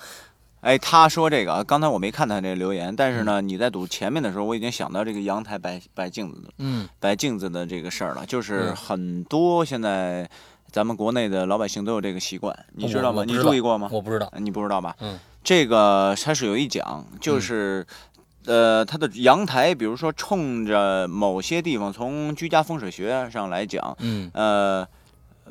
[0.61, 10.29] 哎，他说这个啊，刚才我没看他这个留言，但是嗯呢，你在读前面的时候，我已经想到这个阳台摆摆镜子的嗯摆镜子的这个事儿了，就是嗯很多现在
[10.71, 13.25] 咱们国内的老百姓都有这个习惯，你知道吗？
[13.27, 13.89] 你注意过吗？
[13.91, 14.31] 我不知道。
[14.39, 14.95] 你不知道吧？
[15.01, 17.87] 嗯，这个它是有一讲，就是。
[18.47, 24.89] 呃，它的阳台，比如说冲着某些地方，从居家风水学上来讲，嗯呃，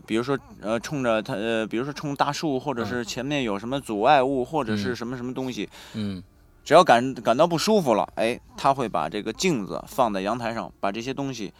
[0.09, 4.95] 比如说呃，冲着它呃，比如说冲大树，或者是前面有什么阻碍物，或者是嗯。
[4.95, 6.23] 什么什么东西，嗯。
[6.65, 11.53] 只要感感到不舒服了，哎，他会把这个镜子放在阳台上，把这些东西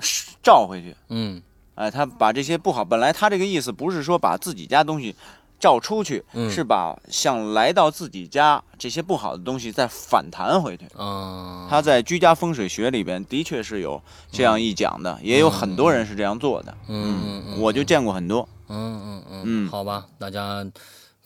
[0.00, 0.96] 是照回去。
[1.10, 1.42] 嗯。
[1.74, 5.14] 哎，他把这些不好，本来他这个意思不是说把自己家东西
[5.58, 10.86] 照出去，嗯是把像来到自己家这些不好的东西再反弹回去。
[10.96, 16.74] 啊，他在居家风水学里边的确是有这样一讲的，也有很多人是这样做的。
[16.86, 18.48] 嗯嗯嗯我就见过很多。
[18.68, 20.64] 嗯嗯嗯嗯好吧，大家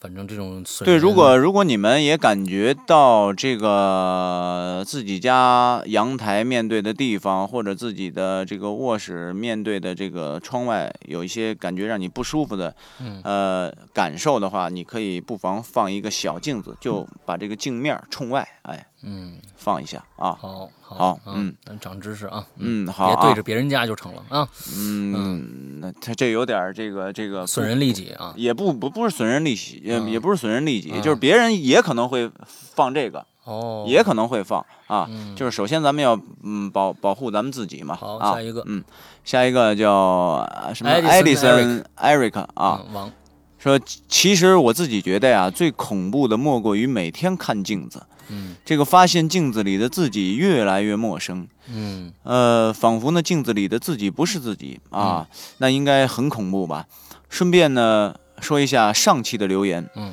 [0.02, 13.22] 反正这种损对，如果如果你们也感觉到这个自己家阳台面对的地方，或者自己的这个卧室面对的这个窗外有一些感觉让你不舒服的，嗯。
[13.22, 20.36] 呃感受的话，你可以不妨放一个小镜子，就把这个镜面儿冲外，哎，嗯放一下啊。
[20.40, 23.22] 好好嗯，咱长知识啊，嗯，好别啊。
[23.22, 30.10] 对着别人家就成了啊，嗯，那他这有点这个这个损人利己啊，也不不不是损人利己，也、嗯。
[30.10, 31.02] 也不是损人利己，嗯。
[31.02, 35.06] 就是别人也可能会放这个，哦，也可能会放啊。
[35.10, 35.34] 嗯。
[35.34, 37.94] 就是首先咱们要嗯保保护咱们自己嘛。
[37.94, 38.84] 好啊，下一个嗯，
[39.24, 39.92] 下一个叫
[40.54, 43.12] 呃什么 Edison Edison Eric 啊，嗯王。
[43.58, 48.54] 说其实我自己觉得呀，最恐怖的莫过于每天看镜子，嗯。
[48.64, 52.12] 这个发现镜子里的自己越来越陌生，嗯。
[52.22, 55.54] 呃，仿佛呢镜子里的自己不是自己啊，嗯。
[55.58, 56.86] 那应该很恐怖吧？
[57.28, 60.12] 顺便呢说一下上期的留言，嗯，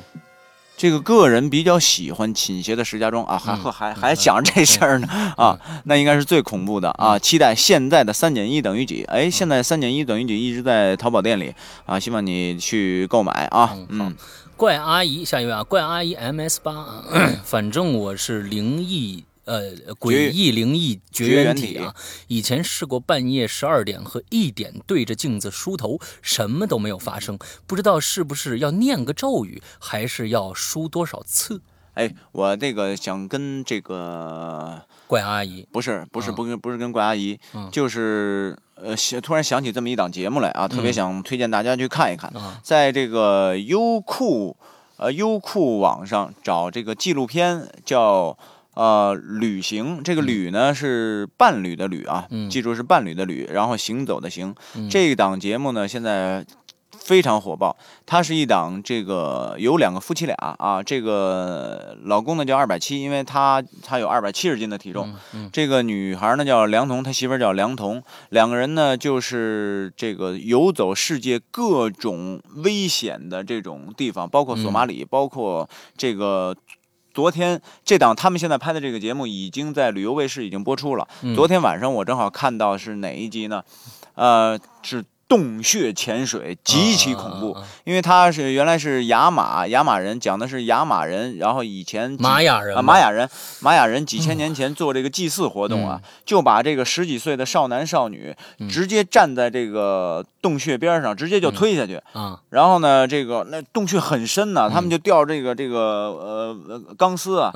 [0.76, 3.58] 这个个人比较喜欢倾斜的石家庄啊，还嗯。
[3.58, 7.18] 还还还想着这事儿呢啊，那应该是最恐怖的啊！
[7.18, 9.04] 期待现在的三减一等于几？
[9.08, 14.16] 哎，现在三减一等于几一直在淘宝店里啊，希望你去购买啊，嗯嗯，
[14.60, 17.04] 怪阿姨，下一位啊，怪阿姨 MS 八啊，
[17.42, 19.24] 反正我是灵异。
[19.46, 21.94] 呃，诡异灵异绝缘体啊！
[22.28, 27.38] 以前试过半夜十二点和一点对着镜子梳头，什么都没有发生。
[27.66, 31.62] 不知道是不是要念个咒语，还是要梳多少次？
[31.94, 37.68] 哎，我那个想跟这个怪阿姨，不是不是啊不跟不是跟怪阿姨，嗯。
[37.72, 44.56] 就是呃想突然想起这么一档节目来啊，特别嗯想推荐大家去看一看，啊，在这个优酷
[44.98, 48.38] 呃优酷网上找这个纪录片叫。
[48.74, 52.48] 呃，旅行这个旅呢是伴侣的旅啊，嗯。
[52.48, 54.54] 记住是伴侣的旅，然后行走的行。
[54.76, 54.88] 嗯。
[54.88, 56.46] 这档节目呢现在
[57.00, 57.76] 非常火爆。
[58.06, 65.14] 它是一档这个有两个夫妻俩啊，这个老公呢叫二百七，因为他他有二百七十斤的体重。
[65.52, 76.56] 这个女孩呢叫梁彤，他媳妇儿叫梁彤，两个人呢就是这个游走世界各种危险的这种地方，包括索马里，包括这个。
[77.12, 81.08] 昨天这档他们现在拍的这个节目已经在旅游卫视已经播出了。
[81.34, 83.64] 昨天晚上我正好看到是哪一集呢？
[84.14, 85.04] 呃，是。
[85.30, 98.34] 洞穴潜水极其恐怖，因为他是原来是雅马雅马人，讲的是雅马人，然后以前玛雅人啊玛雅人玛雅人几千年前做这个祭祀活动啊，就把这个十几岁的少男少女
[98.68, 102.02] 直接站在这个洞穴边上，直接就推下去。
[102.12, 107.52] 啊，然后呢，这个那洞穴很深呢，他们就吊这个这个呃钢丝啊。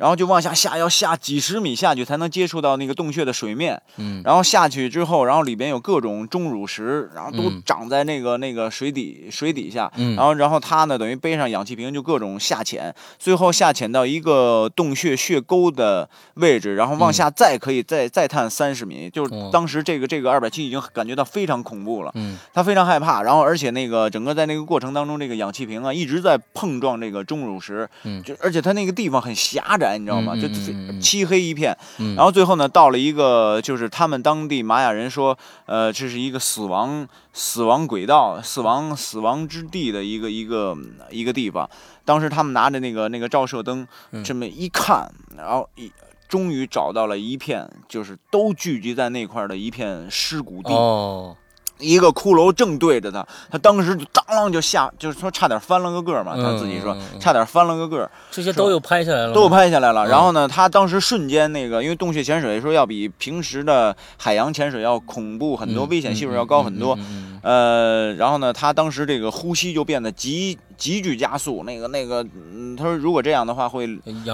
[0.00, 3.78] 然后就往下下，要下几十米下去才能接触到那个洞穴的水面。
[3.98, 9.92] 嗯，然后下去之后，然后里边有各种钟乳石，然后都长在那个那个水底水底下。
[9.96, 19.10] 嗯，然后然后他呢，等于背上氧气瓶，就各种下潜，最后下潜到一个洞穴穴沟的位置，然后往下再可以再再探三十米。
[19.10, 22.10] 就是当时这个这个二百七已经感觉到非常恐怖了。
[22.14, 23.22] 嗯，他非常害怕。
[23.22, 27.86] 然后而且那个整个在那个过程当中，这个氧气瓶啊一直在碰撞这个钟乳石。
[28.04, 29.89] 嗯，就而且他那个地方很狭窄。
[29.98, 30.34] 你知道吗？
[30.34, 30.48] 就
[31.00, 31.76] 漆黑一片，
[32.16, 40.76] 然后最后呢，到了一个就是他们当地玛雅人说，呃，这是一个死亡死亡轨道、死亡死亡之地的一个一个
[41.10, 41.68] 一个地方。
[42.04, 43.86] 当时他们拿着那个那个照射灯，
[44.24, 45.90] 这么一看，然后一
[46.28, 50.72] 终于找到了一片，就是都聚集在那块的一片尸骨地。
[51.80, 56.36] 一个骷髅正对着他，他当时就当啷就下，就是说差点翻了个个嘛。
[56.36, 58.08] 他自己说差点翻了个个。
[58.30, 60.06] 这些都有拍下来了，都有拍下来了。
[60.06, 66.96] 然后呢，他当时瞬间那个，因为洞穴潜水说要比平时的海洋潜水要恐怖很多，危险系数要高很多。
[67.42, 71.64] 呃，然后呢，他当时这个呼吸就变得极急剧加速。
[71.64, 73.86] 那个那个，嗯，他说如果这样的话，会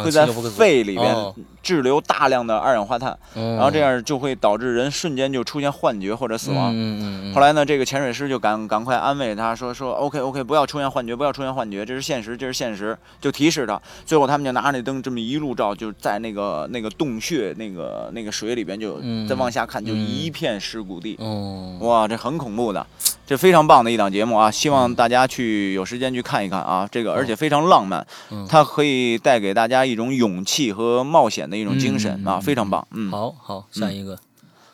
[0.02, 1.14] 会在肺里边
[1.62, 6.72] 滞留大量的二氧化碳，然后这样就会导致人瞬间就出现幻觉或者死亡。
[6.72, 7.34] 嗯嗯嗯。
[7.34, 13.80] 后来呢，这个潜水师就赶赶快安慰他说说 OK OK，不要出现幻觉，不要出现幻觉，这是现实，这是现实，就提示他。
[14.04, 21.16] 最后他们就拿着那灯这么一路照，就在那个那个洞穴那个那个水里边，就再往下看，就一片尸骨地。
[21.18, 22.86] 哦，哇，这很恐怖的，
[23.26, 24.48] 这非常棒的一档节目啊！
[24.48, 28.06] 希望大家去有时间去看一看啊，这个而且非常浪漫，
[28.48, 32.86] 它可以带给大家一种勇气和冒险的一种精神啊，非常棒。
[32.92, 34.16] 嗯，好好，下一个。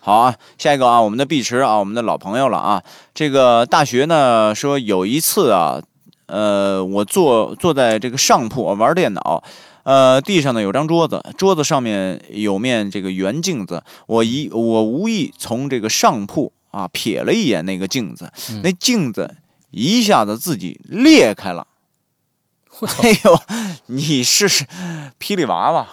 [0.00, 2.82] 好啊，下一个啊，我们的碧池啊，我们的老朋友了啊。
[3.14, 5.80] 这个大学呢说有一次啊，
[6.26, 9.42] 呃，我坐坐在这个上铺玩电脑，
[9.84, 18.32] 呃，地上呢有张桌子，桌子上面有面这个圆镜子，我一我无意从这个上铺啊瞥了一眼那个镜子，
[18.64, 19.36] 那镜子
[19.70, 21.68] 一下子自己裂开了。
[23.00, 23.40] 哎呦，
[23.86, 24.48] 你是
[25.20, 25.86] 霹雳娃娃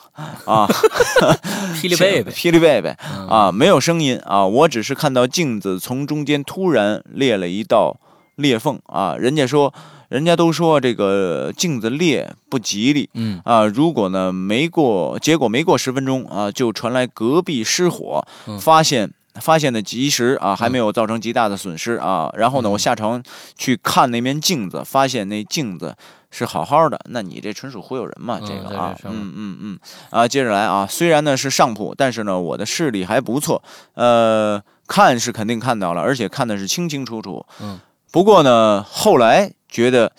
[0.46, 0.66] 啊！
[1.76, 2.90] 霹雳贝贝，霹雳贝贝
[3.28, 3.52] 啊！
[3.52, 8.00] 没有声音啊，我只是看到镜子从中间突然裂了一道
[8.36, 9.16] 裂缝啊！
[9.20, 9.72] 人家说，
[10.08, 18.26] 人家都说这个镜子裂不吉利，嗯啊，如果呢没过，结果没过十分钟啊，就传来隔壁失火，
[18.60, 22.32] 发现发现的及时啊，还没有造成极大的损失啊。
[22.36, 23.24] 然后呢，我下床
[23.58, 25.96] 去看那面镜子，发现那镜子。
[26.32, 28.40] 是好好的，那你这纯属忽悠人嘛？
[28.40, 29.80] 这个啊，嗯嗯嗯
[30.12, 33.64] 啊，接着来啊，虽然呢是上铺，但是呢我的视力还不错，
[33.96, 37.44] 呃，看是肯定看到了，而且看的是清清楚楚。
[37.60, 37.80] 嗯，
[38.12, 40.12] 不过呢后来觉得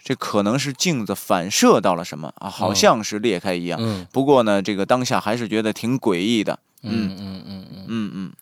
[0.00, 3.80] 这可能是镜子反射到了什么啊，好像是裂开一样。
[3.82, 6.56] 嗯，不过呢这个当下还是觉得挺诡异的。
[6.84, 8.32] 嗯嗯嗯嗯嗯嗯，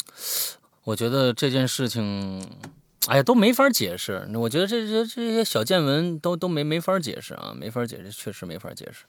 [0.85, 2.47] 我觉得这件事情。
[3.07, 4.27] 哎呀，都没法解释。
[4.35, 9.05] 我觉得这这这些小见闻都都没没法解释啊，没法解释，确实没法解释。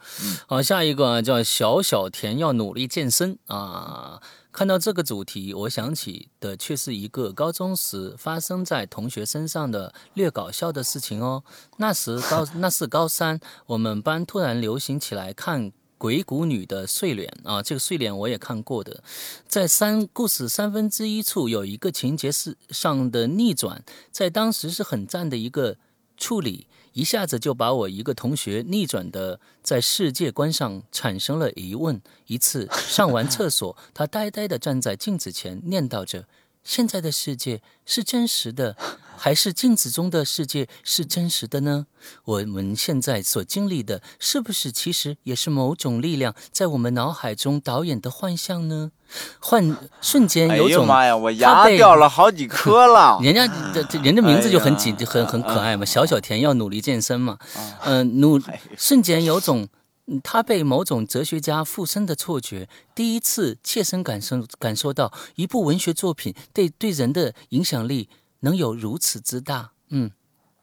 [0.48, 4.22] 好，下一个叫小小田要努力健身啊。
[4.52, 11.46] 看到这个主题，我想起的却是一个高中时发生在同学身上的略搞笑的事情哦。
[11.78, 15.72] 那时高那是高三，我们班突然流行起来看。
[15.98, 19.04] 鬼谷女的睡莲啊，这个睡莲我也看过的，
[19.48, 25.78] 在三故事三分之一处有一个情节是上的逆转，在当时是很赞的一个
[26.18, 32.02] 处理，一下子就把我一个同学逆转的在世界观上产生了疑问。
[32.28, 36.28] 一次上完厕所，他呆呆的站在镜子前念叨着
[36.66, 38.76] ：“现在的世界是真实的，
[39.16, 41.86] 还是镜子中的世界是真实的呢？
[42.26, 48.92] 我们现在所经历的，是不是其实也是某种力量在我们脑海中导演的幻象呢？
[49.40, 53.20] 幻瞬间哎有种呦妈呀，我牙被掉了好几颗了。
[53.24, 59.68] 人家这这人家名字就很紧哎，很很可爱嘛，小小田要努力健身嘛，啊嗯，努哎瞬间有种。
[60.08, 68.08] 嗯他被某种哲学家附身的错觉，第一次切身感受感受到一部文学作品对对人的影响力
[68.42, 70.12] 能有如此之大，嗯，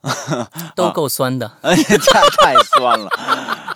[0.77, 2.21] 都够酸的，哎呀，太
[2.55, 3.09] 太酸了。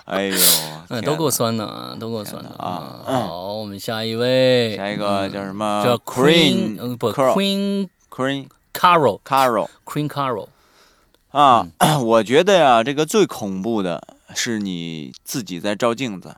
[0.05, 0.37] 哎呦，
[0.87, 5.83] 嗯，都够酸的啊，都够酸的啊嗯好，我们下一位，下一个叫什么？
[5.83, 10.47] 叫 Queen，嗯，不，Queen，Queen Carol，Carol，Queen Carol，
[11.31, 14.01] 啊，嗯 我觉得呀，这个最恐怖的
[14.35, 16.35] 是你自己在照镜子。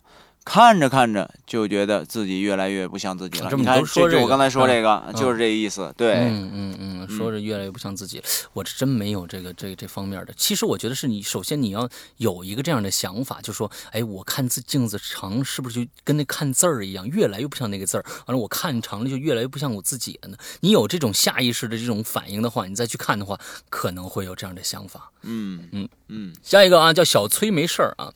[0.51, 3.51] 看着看着就觉得自己越来越不像自己了。
[3.51, 5.93] 这么你看，都说这个我刚才说这个，嗯就是这意思。
[5.95, 8.19] 对，嗯嗯嗯，说着越来越不像自己，
[8.53, 10.33] 我这真没有这个这这方面的。
[10.35, 11.87] 其实我觉得是你首先你要
[12.17, 18.05] 有一个这样的想法，就说，哎，我看自镜子长是不是就跟那看字儿一样，越来越不像那个字儿？
[18.25, 20.37] 完了，我看长了就越来越不像我自己了呢。
[20.61, 23.39] 你有这种下意识的这种反应的话，你再去看的话，
[23.69, 25.11] 可能会有这样的想法。
[25.21, 28.11] 嗯嗯嗯下一个啊，叫小崔没事儿啊。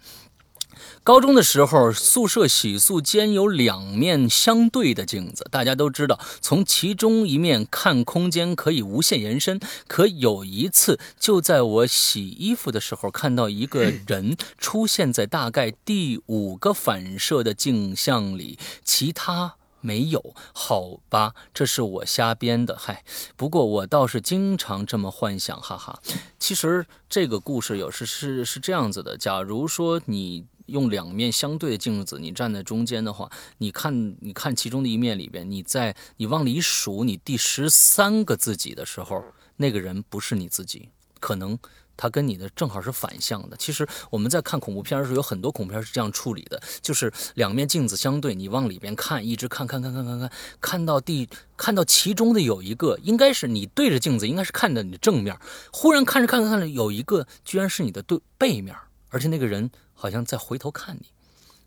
[1.03, 9.59] 高中的时候，宿舍洗漱间有两面相对的镜子，大家都知道，从其中一面看空间可以无限延伸。
[9.85, 19.55] 可有一次，就在我洗衣服的时候，看到一个人出现在大概第五个反射的镜像里，其他。
[19.85, 23.03] 没有，好吧，这是我瞎编的，嗨。
[23.35, 25.99] 不过我倒是经常这么幻想，哈哈。
[26.39, 39.23] 其实这个故事有时是是这样子的：假如说你用两面相对的镜子，你站在中间的话，你看你看其中的一面里边，你在你往里数你第十三个自己的时候，
[39.57, 40.89] 那个人不是你自己，
[41.19, 41.57] 可能。
[41.95, 43.55] 他跟你的正好是反向的。
[43.55, 55.37] 其实我们在看恐怖片的时候，有很多恐怖片是这样处理的，就是两面镜子相对，你往里边看，一直看看看看看看，看到第看到其中的有一个，应该是你对着镜子，应该是看着你的正面，
[55.71, 58.75] 忽然看着看着看着，有一个居然是你的对背面，
[59.09, 59.69] 而且那个人
[60.03, 61.05] 好像在回头看你。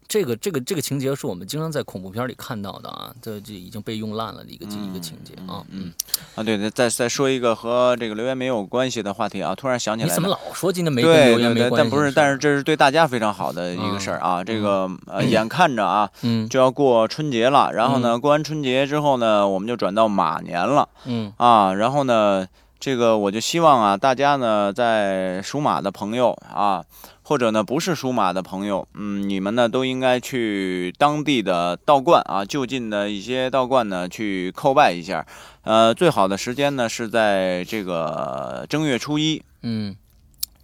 [0.06, 5.90] 这个这个这个情节是我们经常在恐怖片里看到的啊，这这已经被用烂了的一个一个情节啊，嗯，
[6.34, 11.76] 啊，对对，再再说一个和这个留言没有关系的话题啊，突然想起来，你怎么老说今天没跟对留言没关系？
[11.78, 14.44] 但不是，但是这是对大家非常好的一个事儿啊。
[14.44, 21.74] 这个呃，眼看着啊，嗯就要过春节了，然后呢，过完春节之后呢，我们就转到马年了嗯啊。
[21.74, 22.46] 然后呢，
[22.78, 26.84] 这个我就希望啊，大家呢，在属马的朋友啊，
[27.28, 35.26] 或者呢不是属马的朋友，嗯，你们呢都应该去当地的道观啊，就近的一些道观呢去叩拜一下。
[35.64, 39.42] 呃，最好的时间呢是在这个正月初一。
[39.62, 39.96] 嗯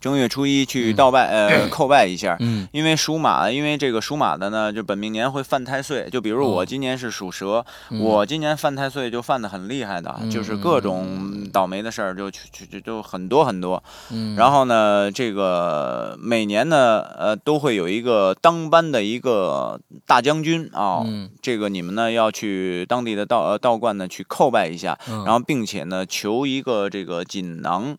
[0.02, 2.36] 正月初一去道拜，呃，叩拜一下。
[2.40, 2.66] 嗯。
[2.72, 6.08] 因为属马，因为这个属马的呢，就本命年会犯太岁。
[6.10, 8.00] 就比如我哦今年是属蛇，嗯。
[8.00, 10.28] 我今年犯太岁就犯的很厉害的，嗯。
[10.28, 13.80] 就是各种倒霉的事儿就去去就就很多很多。
[14.10, 21.04] 嗯，然后呢，这个每年呢，呃，都会有一个当班的一个大将军啊。
[21.06, 21.30] 嗯。
[21.40, 25.24] 这个你们呢要去当地的道呃道观呢去叩拜一下，嗯。
[25.24, 27.96] 然后并且呢求一个这个锦囊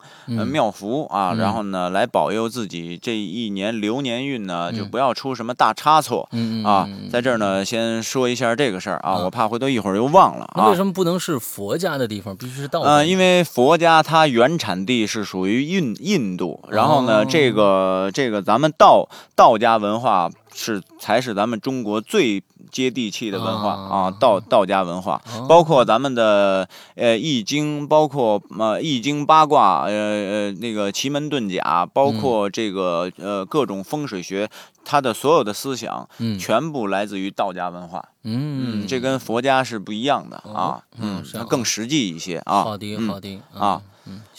[0.52, 1.38] 妙符啊，嗯。
[1.38, 6.28] 然后呢来保佑自己这一年流年运呢就嗯不要出什么大差错。
[6.34, 10.76] 嗯嗯啊嗯，在这儿呢，先说一下这个事儿啊，啊我怕回头一会儿又忘了啊那为。
[10.76, 12.90] 什么不能是佛家的地方，必须是道家？
[12.90, 23.98] 呃，因为佛家它原产地是属于印印度，然后呢，哦这个这个咱们道道家文化是才是咱们中国最接地气的文化啊。
[24.04, 25.46] 啊，道道家文化，哦。
[25.48, 34.50] 包括咱们的呃易经，包括呃易经八卦，呃呃那个奇门遁甲，包嗯括这个呃各种风水学，
[34.84, 36.38] 它的所有的思想嗯。
[36.40, 38.04] 全部来自于道家文化。
[38.24, 42.64] 嗯，这跟佛家是不一样的哦啊，嗯它更实际一些啊。
[42.64, 43.82] 好的嗯好的啊，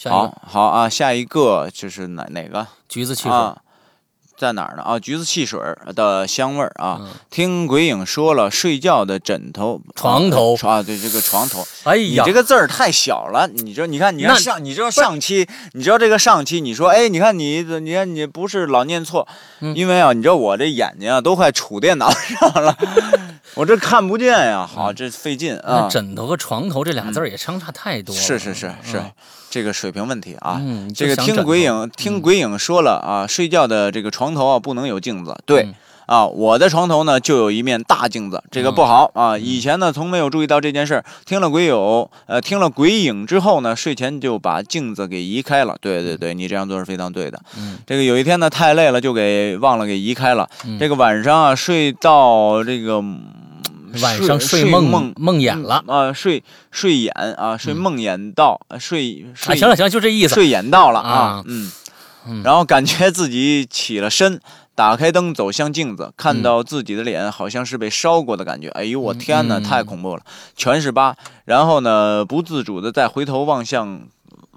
[0.09, 2.65] 好好啊，下一个就是哪哪个？
[2.89, 3.57] 橘子汽水，啊？
[4.37, 4.83] 在哪儿呢？
[4.83, 6.97] 啊，橘子汽水儿的香味儿啊。
[7.01, 7.07] 嗯。
[7.29, 10.55] 听鬼影说了，睡觉的枕头、床头。
[10.63, 12.23] 啊，对这个床头， 哎呀。
[12.25, 13.47] 你这，个字儿太小了。
[13.47, 19.27] 你这，你看，你看上，你知道上期，你知道这个上期，你说，哎，你看你，你看你不是老念错，
[19.61, 19.75] 嗯。
[19.75, 22.77] 因为啊，你知道我这眼睛啊都快杵电脑上了，
[23.55, 25.89] 我这看不见呀，好，这费劲那啊。
[25.89, 28.21] 枕头和床头这俩字儿也相差太多了。
[28.21, 28.97] 是是是是。
[28.97, 29.11] 嗯，
[29.55, 30.57] 这个水平问题啊。
[30.59, 35.33] 嗯，这个听鬼影，听鬼影说了啊，睡觉的这个床头啊不能有镜子。
[35.45, 35.75] 对嗯
[36.07, 39.37] 啊，我的床头呢就有一面大镜子，这个不好啊。
[39.37, 45.77] 以前呢从没有注意到这件事儿，听了鬼友呃听了鬼影之后呢，睡前就把镜子给移开了。
[45.79, 47.41] 对对对，你这样做是非常对的。
[47.57, 50.49] 嗯，这个有一天呢太累了，就给忘了给移开了。
[50.65, 53.01] 嗯这个晚上啊睡到这个。
[53.95, 60.35] 嗯晚上睡梦梦梦魇了啊，睡睡眼啊，睡梦魇到睡啊，睡行了行了，就这意思。
[60.35, 61.71] 睡眼到了啊嗯
[62.27, 64.39] 嗯，然后感觉自己起了身，
[64.73, 68.69] 打开灯走向镜子，看到自己的脸好像是被烧过的感觉。
[68.69, 70.23] 哎呦我天哪，嗯太恐怖了，
[70.55, 71.15] 全是疤。
[71.45, 74.01] 然后呢，不自主的再回头望向。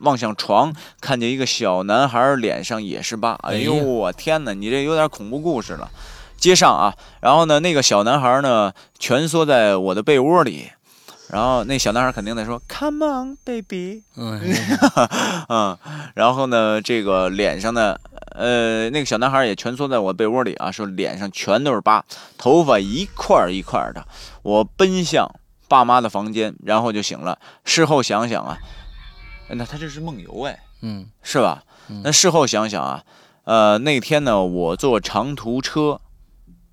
[0.02, 3.36] 望向床，看见一个小男孩脸上也是疤。
[3.42, 5.90] 哎呦我天哪，你这有点恐怖故事了。
[6.38, 10.70] 接上啊，然后呢，那个小男孩呢蜷缩在我的被窝里，
[11.30, 14.02] 然后那小男孩肯定在说 “Come on, baby”。
[14.16, 14.40] 嗯，
[15.50, 15.78] 嗯，
[16.14, 17.96] 然后呢，这个脸上呢，
[18.32, 22.04] 呃，那个小男孩也蜷缩在我被窝里啊，说脸上全都是疤，
[22.38, 24.06] 头发一块儿一块儿的。
[24.42, 25.28] 我奔向
[25.68, 27.38] 爸妈的房间，然后就醒了。
[27.64, 28.56] 事后想想啊，
[29.50, 31.62] 哎那他这是梦游哎，嗯是吧？
[32.04, 33.02] 那事后想想啊，
[33.44, 36.00] 呃，那天呢，我坐长途车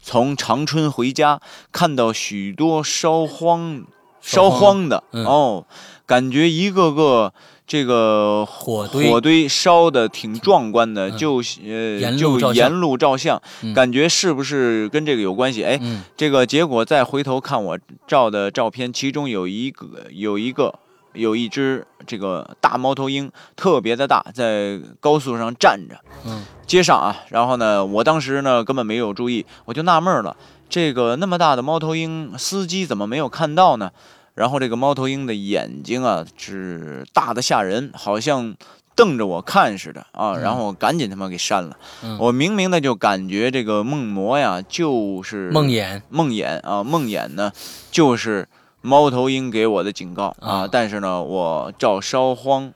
[0.06, 1.42] 从长春回家，
[1.72, 3.84] 看到许多烧荒
[4.22, 5.26] 烧烧荒荒的、嗯。
[5.26, 5.66] 哦，
[6.06, 7.34] 感觉一个个
[7.66, 9.10] 这个火堆。
[9.10, 11.18] 火堆烧的挺壮观的，嗯。
[11.18, 13.74] 就呃就沿路照相，嗯。
[13.74, 15.64] 感觉是不是跟这个有关系？
[15.64, 16.04] 哎，嗯。
[16.16, 20.76] 这个结果再回头看我照的照片，其中有一个有一个
[21.16, 25.96] 有一只这个大猫头鹰，特别的大，在高速上站着。
[26.26, 30.36] 嗯街上啊，然后呢，我当时呢根本没有注意，我就纳闷了，
[30.68, 33.92] 这个那么大的猫头鹰，司机怎么没有看到呢？
[34.34, 38.56] 然后这个猫头鹰的眼睛啊，是大的吓人，好像
[38.96, 40.34] 瞪着我看似的啊。
[40.34, 41.78] 嗯然后我赶紧他妈给删了。
[42.04, 47.52] 嗯我明明的就感觉这个梦魔呀，就是梦魇，梦魇啊，梦魇呢，
[47.92, 48.48] 就是
[48.86, 50.62] 猫头鹰给我的警告啊。
[50.62, 52.72] 啊但是呢，我照烧荒，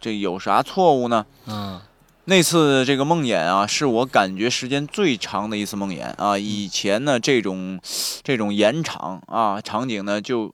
[0.00, 1.26] 这有啥错误呢？
[1.46, 1.80] 嗯
[2.26, 6.38] 那次这个梦魇啊，是我感觉时间最长的一次梦魇啊。
[6.38, 7.80] 以前呢，这种
[8.22, 10.52] 这种延长啊场景呢，就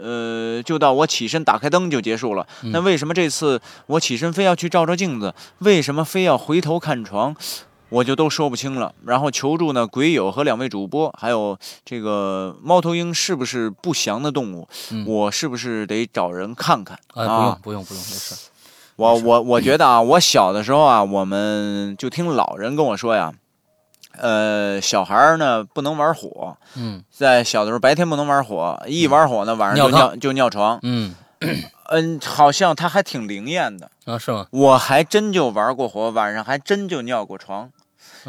[0.00, 2.46] 呃就到我起身打开灯就结束了。
[2.62, 5.34] 那为什么这次我起身非要去照照镜子？
[5.58, 7.36] 为什么非要回头看床？
[7.92, 8.94] 我就都说不清了。
[9.04, 14.66] 然后求助呢鬼友和两位主播，还有这个猫头鹰是不是不祥的动物？
[14.90, 16.98] 嗯我是不是得找人看看？
[17.14, 18.34] 哎，不用不用不用，没事。
[18.96, 23.32] 我我我觉得啊，我小的时候啊，我们就听老人跟我说呀，
[24.18, 30.78] 呃，小孩儿呢不能玩火，嗯在小的时候白天不能玩火，一玩火呢晚上就尿尿就尿床。
[30.82, 31.14] 嗯
[31.90, 34.46] 嗯，好像他还挺灵验的，啊是吗？
[34.50, 37.72] 我还真就玩过火，晚上还真就尿过床，嗯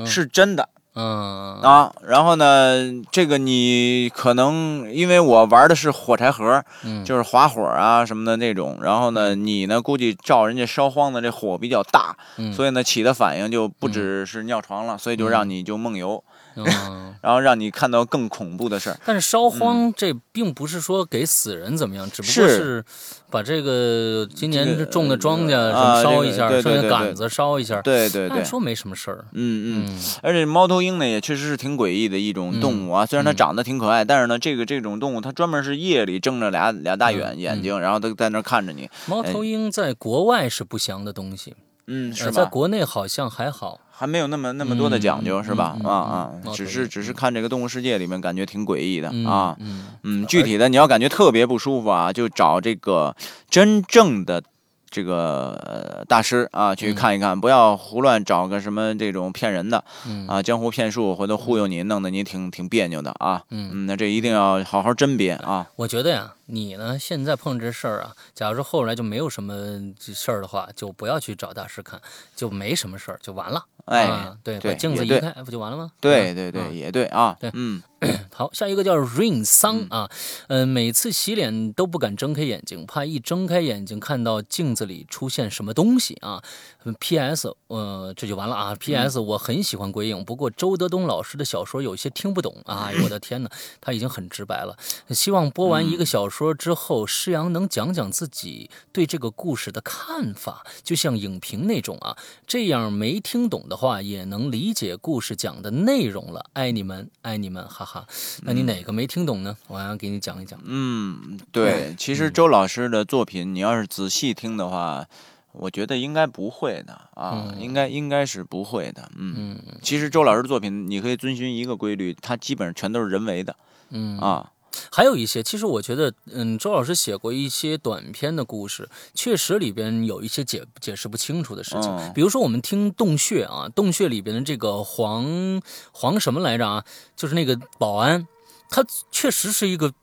[0.06, 0.70] 是真的。
[0.96, 1.60] 嗯。
[1.62, 1.92] 啊。
[2.06, 2.74] 然后呢，
[3.12, 7.04] 这个你可能因为我玩的是火柴盒，嗯。
[7.04, 8.78] 就是划火啊什么的那种。
[8.82, 12.54] 然后呢，你呢估计照人家烧荒的这火比较大，嗯。
[12.54, 16.24] 所以呢起的反应就不只是尿床了，所以就让你就梦游，
[16.56, 16.66] 嗯。
[17.24, 19.00] 然后让你看到更恐怖的事儿。
[19.06, 22.86] 但是烧荒这并不是说给死人怎么样，只不过是是
[23.30, 29.24] 把这个今年种的庄稼什啊么烧一下，剩下杆子烧一下，对对对按，说没什么事儿。
[29.32, 29.86] 嗯嗯。
[29.88, 33.06] 嗯而且猫头鹰呢，也确实是挺诡异的一种动物啊。
[33.06, 38.90] 虽然它嗯长得挺可爱，但是呢，这个这种动物它专门是夜里睁着俩俩大眼嗯眼睛，然后它在那儿看着你。
[39.06, 41.56] 猫头鹰在国外是不祥的东西，
[41.88, 42.32] 嗯，呃是吧？
[42.32, 43.80] 在国内好像还好。
[43.96, 45.78] 还没有那么那么多的讲究，嗯是吧？
[45.84, 49.56] 啊啊只是只是看这个动物世界里面感觉挺诡异的嗯啊。
[49.60, 53.16] 嗯嗯，具体的你要感觉特别不舒服啊，就找这个
[53.50, 54.42] 真正的
[54.90, 63.44] 这个呃大师啊去嗯看一看，不要胡乱找个什么这种骗人的嗯啊，江湖骗术，回头忽悠你，弄得你挺挺别扭的啊。
[63.52, 65.68] 嗯，嗯，那这一定要好好甄别啊。
[65.78, 69.56] 我觉得呀，你呢现在碰这事儿啊，假如说后来就没有什么
[70.00, 72.02] 事儿的话，就不要去找大师看，
[72.36, 73.66] 就没什么事儿，就完了。
[73.86, 75.92] 哎啊，对，对把镜子移开，不就完了吗？
[76.00, 77.36] 对对对也对啊。
[77.40, 77.82] 对嗯
[78.34, 80.10] 好，下一个叫 Rain 桑啊，
[80.48, 86.42] 呃，每次洗脸都不敢睁开眼睛，怕一睁开眼睛看到镜子里出现什么东西啊。
[86.86, 87.56] 嗯 P.S.
[87.68, 88.76] 呃，这就完了啊。
[88.76, 89.20] P.S.
[89.20, 92.92] 我很喜欢鬼影，不过周德东老师的小说有些听不懂啊。
[93.04, 93.50] 我的天哪，
[93.82, 94.78] 他已经很直白了。
[95.10, 106.46] 希望播完一个小说之后，施阳能讲讲自己对这个故事的看法，就像影评那种啊，这样没听懂的话也能理解故事讲的内容了。
[106.54, 108.06] 爱你们，爱你们，哈哈。
[108.42, 109.56] 那你哪个没听懂呢？
[109.68, 110.60] 我要给你讲一讲。
[110.66, 115.06] 嗯，对，其实周老师的作品，你要是仔细听的话，
[115.54, 119.10] 我觉得应该不会的啊，嗯应该应该是不会的。
[119.16, 123.56] 嗯，嗯其实周老师的作品，你可以遵循一个规律，它基本上全都是人为的
[123.92, 124.50] 嗯啊。
[124.92, 131.84] 还有一些，其实我觉得，嗯，周老师写过一些短篇的故事，确实里边有一些解解释不清楚的事情。
[131.84, 136.84] 嗯比如说，我们听《洞穴》啊，《洞穴》里边的这个黄黄什么来着啊，
[137.16, 138.28] 就是那个保安，
[138.72, 139.94] 他确实是一个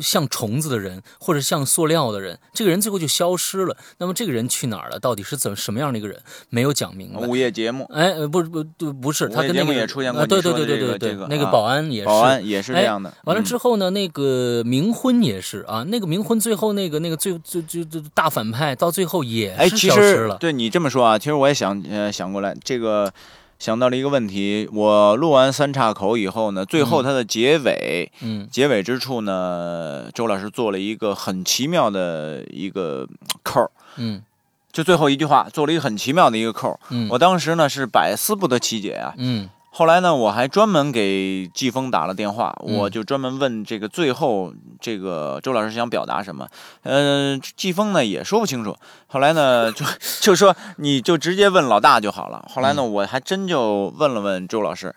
[0.00, 3.76] 像虫子的人，或者像塑料的人，这个人最后就消失了。
[3.98, 4.98] 那么这个人去哪儿了？
[4.98, 6.20] 到底是怎么什么样的一个人？
[6.50, 7.26] 没有讲明白。
[7.26, 13.12] 午夜节目，哎，呃不不不不是，他跟那个也出现过啊对对对对对对这个那个啊保安也是，保安也是这样的。
[13.24, 20.34] 完了嗯之后呢，那个冥婚也是啊，那个冥婚最后那个那个最最最最大反派到最后也哎，是消失了。
[20.34, 23.12] 实对你这么说啊，其实我也想呃想过来，这个
[23.58, 24.68] 想到了一个问题。
[24.72, 33.06] 我录完三岔口以后呢，最后它的结尾，嗯结尾之处呢，周老师做了一个很奇妙的一个
[33.42, 34.22] 扣儿，嗯
[34.70, 36.78] 就最后一句话做了一个很奇妙的一个扣儿。
[36.90, 39.14] 嗯我当时呢是百思不得其解啊。
[39.16, 39.48] 嗯
[39.78, 46.48] 后来呢，我还专门给季风打了电话，嗯我就专门问这个最后这个周老师想表达什么。
[46.82, 48.76] 呃，季风呢也说不清楚。
[49.06, 49.86] 后来呢，就
[50.20, 52.44] 就说你就直接问老大就好了。
[52.52, 54.92] 后来呢，嗯我还真就问了问周老师，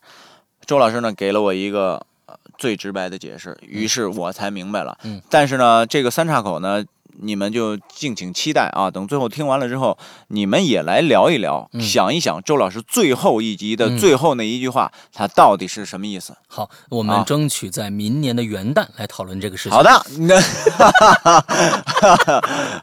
[0.66, 2.04] 周老师呢给了我一个。
[2.26, 4.98] 呃最直白的解释，于是我才明白了。
[5.04, 6.84] 嗯但是呢，这个三岔口呢，
[7.22, 8.90] 你们就敬请期待啊！
[8.90, 9.98] 等最后听完了之后，
[10.28, 16.36] 你们也来聊一聊，嗯想一想周老师最后一集的嗯最后那一句话，它到底是什么意思？
[16.48, 19.72] 好，我啊们争取在明年的元旦来讨论这个事情。
[19.72, 20.42] 好的，那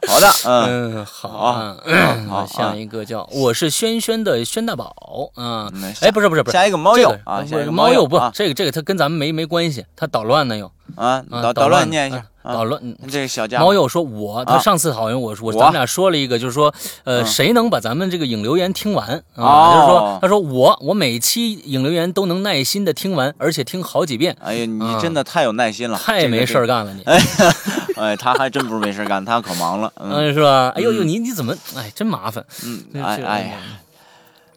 [0.07, 1.77] 好的，嗯，嗯，好好啊。
[2.27, 4.93] 好啊 下一个叫我是轩轩的轩大宝
[5.35, 5.69] 啊。
[5.73, 12.81] 嗯哎，不是不是不是，下一个猫这个友啊，下一个是猫友啊，不这个这个它跟咱们没没关系，他捣乱呢又啊，啊捣捣乱乱念一下捣乱。
[13.09, 13.65] 这个小家伙。
[13.65, 15.59] 猫友说我，他啊上次好像我说我我？
[15.59, 16.73] 咱们俩说了一个，就是说，
[17.03, 19.23] 呃，嗯谁能把咱们这个影留言听完？
[19.35, 19.43] 啊？
[19.43, 19.71] 哦。
[19.73, 24.99] 就是说，他说我我每期影留言都能耐心的听完，而且听好几遍，哎呀，你啊。
[25.01, 27.19] 真的太有耐心了，太没事儿干了你，哎，
[27.97, 30.11] 哎，他还真不是没事儿干，他可忙了，嗯。
[30.11, 30.71] 嗯，是吧？
[30.75, 33.57] 哎呦呦，你你怎么，哎，真麻烦，嗯，哎哎呀，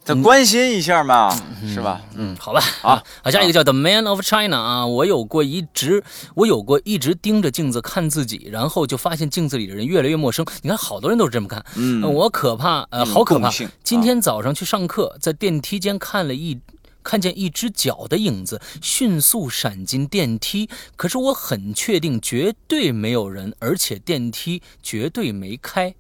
[0.05, 1.31] 得关心一下嘛，
[1.67, 2.01] 是吧？
[2.15, 6.03] 嗯，好吧，啊好，下一个叫 The Man of China 啊，我有过一直，
[6.35, 10.45] 我有过一直盯着镜子看自己，然后就发现镜子里的人越来越陌生。
[10.63, 13.51] 你看，好多人都是这么看，嗯呃我可怕，呃，好可怕。
[13.85, 16.61] 今天早上去上课，在电梯间看了一。
[17.05, 25.97] 看见一只脚的影子迅速闪进电梯，可是我很确定绝对没有人，而且电梯绝对没开。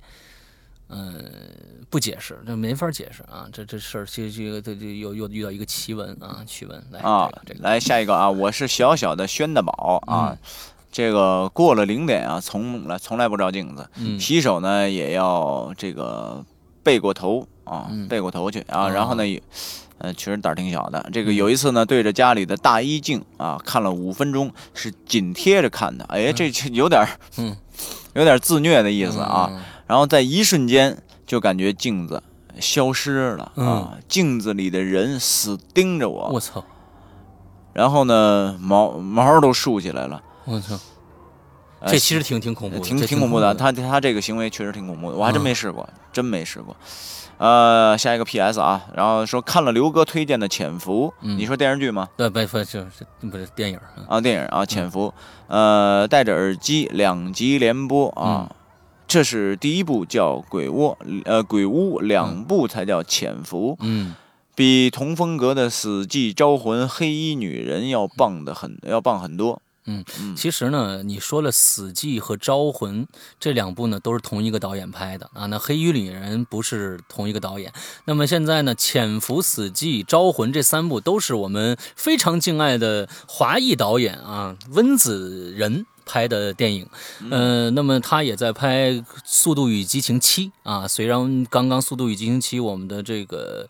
[0.92, 1.24] 嗯，
[1.88, 3.48] 不解释，这没法解释啊！
[3.52, 10.30] 这这事儿，这这个这这又又遇到一个奇闻啊，奇闻来啊这个这，个来下一个啊，我是小小的宣大宝啊。
[10.30, 10.38] 嗯
[10.94, 16.44] 这个过了零点啊，从来从来不照镜子，嗯洗手呢也要这个
[16.82, 18.82] 背过头啊，嗯背过头去啊。
[18.82, 19.42] 哦然后呢，也
[19.96, 21.08] 呃，确实胆儿挺小的。
[21.10, 26.04] 这个有一次呢，对着家里的大衣镜啊看了五分钟，是紧贴着看的。
[26.10, 27.56] 哎，这这有点，嗯，
[28.12, 29.50] 有点自虐的意思啊。
[29.92, 32.22] 嗯然后在一瞬间就感觉镜子
[32.58, 36.64] 消失了啊，镜子里的人死盯着我，我操，
[37.74, 40.22] 然后呢，毛毛都竖起来了。
[40.46, 40.78] 我操，
[41.80, 46.74] 呃这其实挺挺恐怖的，挺挺恐怖的，他他这个行为确实挺恐怖的，我还真嗯没试过，真没试过。
[47.36, 48.58] 呃，下一个 P.S.
[48.60, 52.08] 啊，然后说看了刘哥推荐的《潜伏》，嗯你说电视剧吗？
[52.16, 52.86] 对，不不是是
[53.30, 54.16] 不是电影啊？
[54.16, 55.08] 啊，电影啊，《潜伏》，
[55.48, 58.48] 呃，戴着耳机两集连播啊。
[59.12, 60.96] 嗯这是第一部叫《鬼窝》，
[61.26, 64.14] 呃，《鬼屋》两部才叫《潜伏》，嗯
[64.54, 69.60] 比同风格的《死寂招魂》《黑衣女人》要棒的很，要棒很多。
[69.84, 73.04] 嗯嗯，其实呢，你说了《死寂》和《招魂》
[73.40, 75.46] 这两部呢，都是同一个导演拍的啊。
[75.46, 77.72] 那《黑衣女人》不是同一个导演。
[78.04, 85.84] 那么现在呢，《潜伏》《死寂》《招魂》这三部都是我们非常敬爱的华裔导演啊，温子仁。
[86.04, 86.88] 拍的电影，
[87.30, 88.90] 呃，那么他也在拍
[89.24, 90.86] 《速度与激情七》啊。
[90.86, 93.68] 虽然刚刚《速度与激情七》我们的这个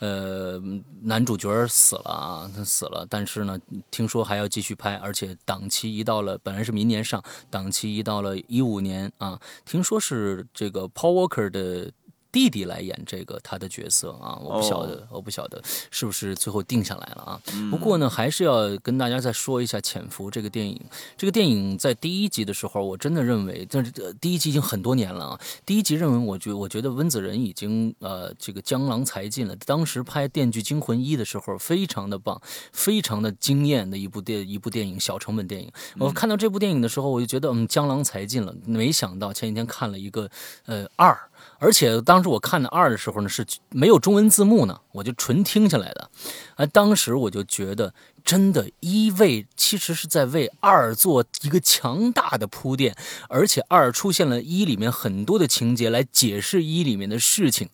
[0.00, 0.60] 呃
[1.02, 3.58] 男主角死了啊，他死了，但是呢，
[3.90, 11.90] 听说还要继续拍，而且档期移到了，本来是明年上，档期移到了一五年啊，听说是这个 Paul Walker 的。
[12.32, 17.40] 弟弟来演这个他的角色啊，我不晓得，我不晓得是不是最后定下来了啊。
[17.70, 20.80] 不过呢，还是要跟大家再说一下《潜伏》这个电影。
[21.16, 25.40] 这个电影在第一集的时候，我真的认为，这这第一集已经很多年了啊。
[25.66, 29.54] 第一集认为，我觉我觉得温子仁已经呃这个江郎才尽了。
[29.66, 32.40] 当时拍《电锯惊魂一》的时候，非常的棒，
[32.72, 35.70] 非常的惊艳的一部电一部电影，小成本电影。
[35.98, 38.54] 我看到这部电影的时候，我就觉得嗯江郎才尽了。
[38.64, 40.30] 没想到前几天看了一个
[40.64, 41.18] 呃二。
[41.62, 46.10] 而且当时我看的二的时候呢，是没有中文字幕呢，我就纯听下来的。
[46.56, 47.94] 啊，当时我就觉得，
[48.24, 52.96] 真的，一为其实是在为二做一个强大的铺垫，
[53.28, 57.68] 而且二出现了一里面很多的情节来解释一里面的事情。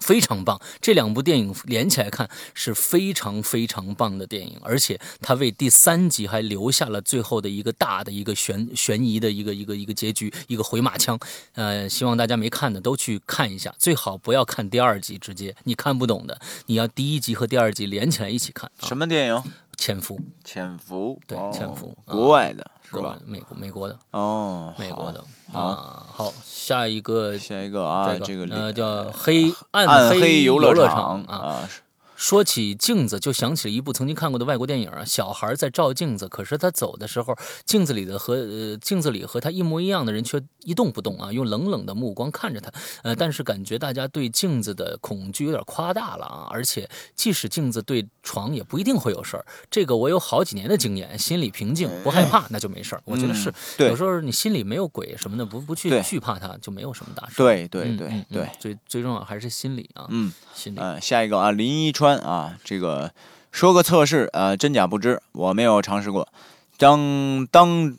[0.00, 11.18] 非常棒，这两部电影连起来看是非常非常棒的电影，而且它为第三集还留下了最后的一个大的一个悬悬疑的一个一个一个结局，一个回马枪。
[11.54, 18.70] 呃，希望大家没看的都去看一下，最好不要看第二集，直接你看不懂的，你要第一集和第二集连起来一起看。
[18.82, 19.42] 什么电影？
[19.80, 20.20] 潜伏。
[20.44, 21.18] 潜伏。
[21.26, 21.96] 对，潜伏。
[22.04, 22.70] 国外的。
[22.92, 23.16] 是吧？
[23.24, 26.04] 美国美国的哦，美国的啊。
[26.12, 31.68] 好，下一个，下一个啊，这个呃叫黑暗黑游乐场啊。
[32.16, 35.02] 说起镜子，就想起了一部曾经看过的外国电影啊。
[35.06, 42.70] 小孩在照镜子，可是他走的时候，镜子里的和呃镜子里和他一模一样的人却一动不动啊，用冷冷的目光看着他。
[43.04, 46.46] 呃，但是感觉大家对镜子的恐惧有点夸大了啊。
[46.50, 49.44] 而且即使镜子对床，也不一定会有事儿。
[49.70, 53.02] 这个我有好几年的经验，心里平静不害怕，那就没事儿。
[53.04, 57.36] 我觉得是，有时候你心里没有鬼什么的，不不去惧怕它，就没有什么大事。
[57.36, 60.06] 对对对对，最最重要还是心理啊。
[60.10, 60.78] 嗯，心理。
[60.80, 62.18] 嗯，下一个啊，林一川。
[62.18, 63.12] 啊，这个
[63.50, 66.28] 说个测试啊，真假不知，我没有尝试过。
[66.76, 67.96] 当当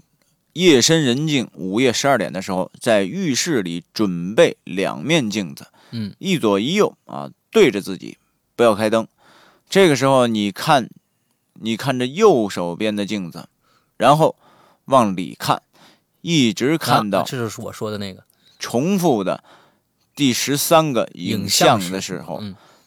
[0.53, 8.17] 夜深人静，午夜十二点的时候，在浴室里准备两面镜子，嗯，一左一右啊，对着自己，
[8.55, 9.07] 不要开灯。
[9.71, 10.89] 这个时候，你看，
[11.53, 13.47] 你看着右手边的镜子，
[13.95, 14.35] 然后
[14.85, 15.61] 往里看，
[16.19, 18.21] 一直看到，这就是我说的那个
[18.59, 19.41] 重复的
[20.13, 22.43] 第十三个影像的时候。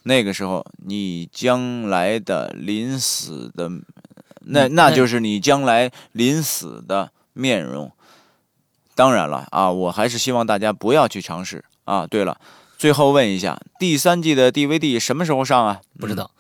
[0.06, 3.70] 那个时候，你将来的临死的，
[4.40, 7.90] 那那就是你将来临死的面容。
[8.94, 12.06] 当然了啊，我还是希望大家不要去尝试啊。
[12.06, 12.38] 对了，
[12.78, 15.80] 最后问一下，第三季的 DVD 什么时候上啊？
[15.98, 16.30] 不知道，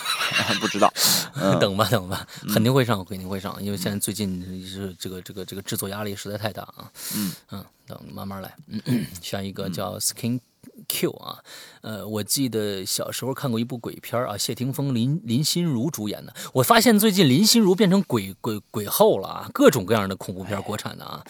[0.60, 0.92] 不知道，
[1.60, 6.90] 等吧等吧，肯定会上，肯定会上，因为现在最近是这个这个这个制作压力实在太大啊。
[7.16, 8.54] 嗯嗯，等慢慢来。
[8.68, 10.40] 嗯，下一个叫 Skin。
[10.88, 11.38] Q 啊，
[11.82, 16.34] 呃，我记得小时候看过一部鬼片啊，谢霆锋、林林心如主演的。
[16.54, 21.22] 我发现最近林心如变成鬼鬼鬼后了啊，各种各样的恐怖片，国产的啊，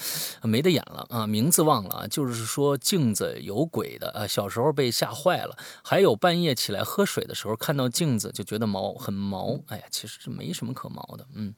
[0.43, 5.57] 没得演了啊，名字忘了啊，就是说镜子有鬼的啊，小时候被吓坏了。
[5.83, 11.55] 还有半夜起来喝水的时候看到镜子就觉得毛很毛，哎呀，其实这没什么可毛的，嗯。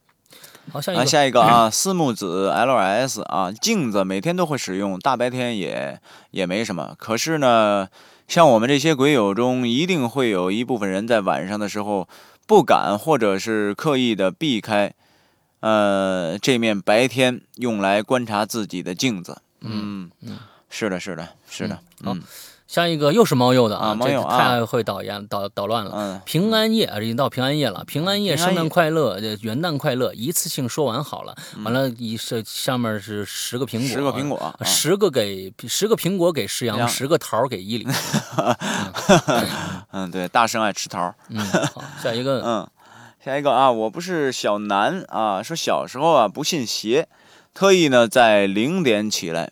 [0.73, 6.01] 好，下一个，下一个啊， 四木子 L S 啊，镜子每天都会使用，大白天也
[6.31, 6.95] 也没什么。
[6.99, 7.89] 可是呢，
[8.29, 12.09] 像我们这些鬼友中，一定会有一部分人在晚上的时候
[12.47, 14.93] 不敢，或者是刻意的避开，
[15.61, 19.43] 呃，这面白天用来观察自己的镜子。
[19.63, 22.23] 嗯嗯，是的，是的，是的，嗯。
[22.71, 25.91] 下一个又是猫鼬的啊，猫鼬太会捣烟捣捣乱了。
[25.93, 27.83] 嗯，平安夜啊，已经到平安夜了。
[27.85, 31.35] 平安夜，圣诞快乐，元旦快乐，一次性说完好了。
[31.65, 37.89] 完了，一是下面是十个苹果，十个苹果，十个给十个苹果给石阳，十个桃给伊犁。
[39.91, 41.13] 嗯，对，大圣爱吃桃。
[41.29, 41.45] 嗯，
[41.75, 42.71] 好，下一个，嗯，
[43.25, 47.09] 下一个啊，我不是小南啊，说小时候啊不信邪，
[47.53, 49.51] 特意呢在零点起来，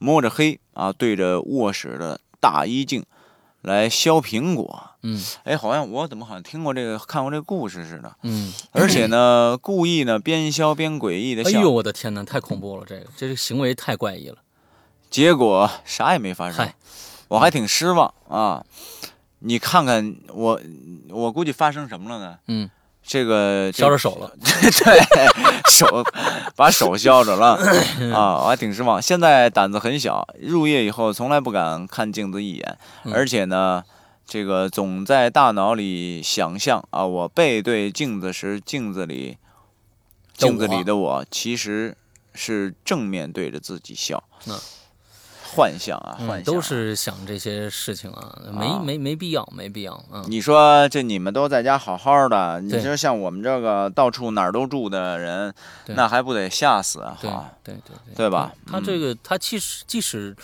[0.00, 2.18] 摸着黑啊对着卧室的。
[2.40, 3.04] 大衣镜
[3.62, 14.38] 来削苹果，嗯，哎，好像我怎么好像听过这个，看过这个故事似的，嗯，而且呢， 故意呢边削边诡异的笑，哎呦，我的天哪，太恐怖了，这个这个行为太怪异了，
[15.10, 16.68] 结果啥也没发生，
[17.28, 18.64] 我还挺失望啊，
[19.40, 20.60] 你看看我，
[21.10, 22.38] 我估计发生什么了呢？
[22.46, 22.70] 嗯。
[23.08, 26.04] 这个削着手了， 对手
[26.54, 27.54] 把手削着了
[28.14, 28.36] 啊！
[28.42, 29.00] 我还挺失望。
[29.00, 32.78] 现在胆子很小，入夜以后从来不敢看镜子一眼，
[33.14, 33.82] 而且呢，
[34.26, 39.38] 这个总在大脑里想象啊，我背对镜子时，镜子里
[40.36, 41.96] 镜子里的我其实
[42.34, 44.22] 是正面对着自己笑。
[45.54, 50.02] 幻想啊，幻想都是想这些事情啊，没没没必要，没必要。
[50.12, 55.52] 嗯，你说这你们都在家好好的，你说像我们这个到处哪儿都住的人，
[55.86, 57.16] 那还不得吓死啊？
[57.20, 57.30] 对
[57.64, 58.52] 对对对，对吧？
[58.66, 60.36] 他这个他即使即使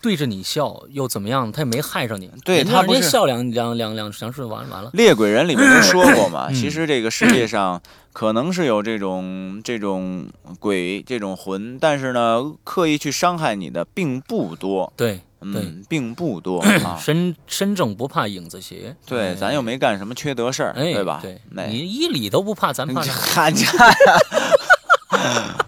[0.00, 1.50] 对着你笑又怎么样？
[1.52, 2.30] 他也没害着你。
[2.44, 4.90] 对他人家笑两两两两两声完了完了。
[4.94, 7.80] 猎鬼人里面都说过嘛， 其实这个世界上。
[8.10, 10.26] 可能是有这种这种
[10.58, 14.92] 鬼这种魂，但是呢，刻意去伤害你的并不多。
[14.96, 16.64] 对，嗯，并不多。
[16.98, 18.96] 身身正不怕影子斜。
[19.06, 21.20] 对，咱又没干什么缺德事儿，对吧？
[21.22, 23.48] 对，你一理都不怕，咱怕啥？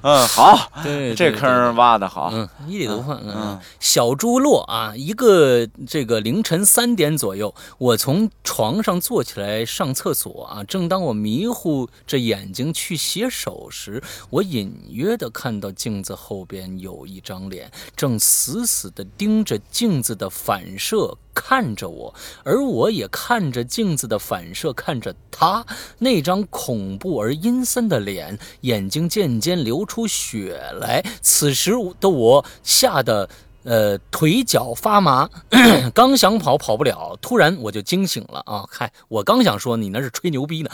[0.02, 2.30] 嗯，好，对，这坑挖的好。
[2.32, 10.64] 嗯，一点都不嗯嗯，小猪落啊，一个这个凌晨三点左右，我从床上坐起来上厕所啊。
[10.64, 21.16] 正当我迷糊着眼睛去洗手时，我隐约的看到镜子后边有一张脸，正死死的盯着镜子的反射。
[21.42, 22.14] 看着我，
[22.44, 25.64] 而我也看着镜子的反射，看着他
[25.98, 31.02] 那张恐怖而阴森的脸，眼睛渐渐流出血来。
[31.22, 33.26] 此时的我吓得
[33.64, 35.30] 呃腿脚发麻，
[35.94, 38.66] 刚想跑跑不了，突然我就惊醒了啊！
[38.70, 40.70] 嗨，我刚想说你那是吹牛逼呢，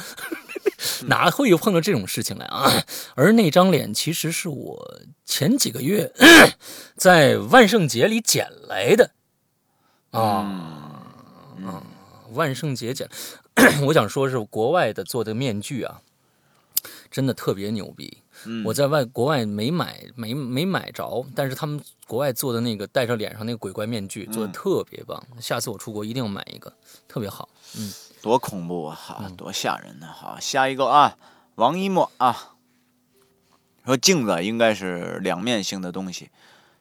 [1.07, 2.83] 哪会有碰到这种事情来啊？
[3.15, 6.13] 而那张脸其实是我前几个月
[6.99, 9.13] 在万圣节里捡来的。
[10.21, 11.03] 啊，
[11.59, 11.83] 嗯，
[12.33, 13.09] 万圣节讲，
[13.87, 16.01] 我想说是国外的做的面具啊，
[17.11, 18.23] 真的特别牛逼。
[18.65, 25.23] 我在外国外没买没没买着，但是他们国外做的那个戴着脸上那个鬼怪面具做的特别棒。
[25.41, 26.73] 下次我出国一定要买一个，
[27.09, 27.49] 特别好。
[27.79, 28.95] 嗯，多恐怖啊！
[28.95, 30.07] 好，多吓人呢！
[30.07, 31.17] 好，下一个啊，
[31.55, 32.55] 王一墨啊，
[33.87, 36.31] 说镜子应该是两面性的东西。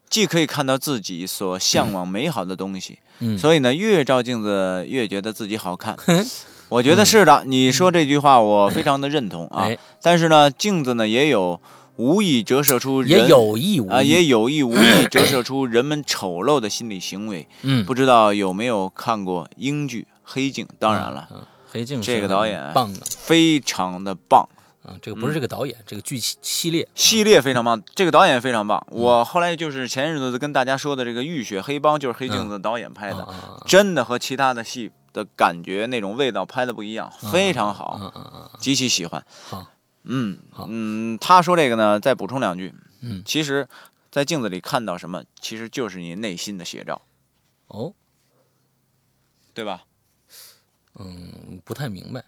[0.10, 5.98] 既可以看到自己所向往美好的东西，嗯，所以呢，越照镜子越觉得自己好看。
[6.70, 9.70] 我觉得是的，你说这句话我非常的认同啊。
[10.02, 11.60] 但是呢，镜子呢也有
[11.98, 17.48] 无意折射出也有意无啊，也有意无意 折射出人们丑陋的心理行为。
[17.62, 20.66] 嗯，不知道有没有看过英剧《黑镜》？
[20.80, 21.28] 当然了，
[21.72, 24.48] 黑镜这个导演棒的，非常的棒。
[24.86, 28.86] 啊，这个不是这个导演，这个剧系列系列非常棒，这个导演非常棒。
[28.92, 33.28] 我后来就是前日子跟大家说的这个《浴血黑帮》，就是黑镜子导演拍的，
[33.66, 39.26] 真的和其他的戏的感觉那种味道拍的不一样，非常好，极其喜欢。
[39.50, 39.66] 好，
[40.04, 42.74] 嗯嗯，他说这个呢，再补充两句。
[43.02, 43.68] 嗯，其实，
[44.12, 47.02] 在镜子里看到什么，其实就是你内心的写照。
[47.68, 47.94] 哦，
[49.54, 49.84] 对吧？
[50.98, 52.24] 嗯，不太明白。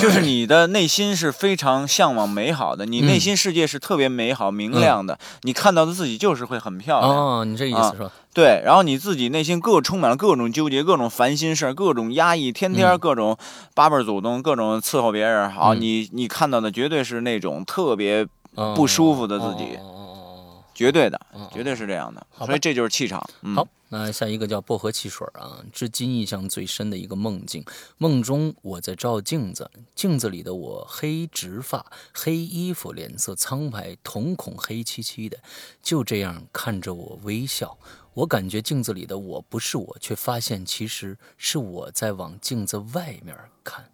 [0.00, 7.10] 就是你的内心是非常向往美好的，你内心世界是特别美好、明亮的，你看到的自己就是会很漂亮。
[7.10, 8.10] 哦，你这意思是吧？
[8.34, 13.36] 对，然后你自己内心各充满了各种纠结、各种烦心事儿、各种压抑，天天各种
[13.74, 15.50] 八辈祖宗、各种伺候别人。
[15.50, 18.26] 好，你你看到的绝对是那种特别
[18.74, 19.78] 不舒服的自己，
[20.74, 21.20] 绝对的，
[21.52, 22.26] 绝对是这样的。
[22.38, 23.28] 所以这就是气场。
[23.54, 23.66] 好。
[23.94, 27.62] 那下一个叫薄荷汽水啊，至今印象最深的一个梦境。
[27.98, 35.38] 梦中我在照镜子，镜子里的我黑直发、黑衣服，脸色苍白，瞳孔黑漆漆的，
[35.82, 37.76] 就这样看着我微笑。
[38.14, 43.90] 我感觉镜子里的我不是我，却发现其实是我在往镜子外面看。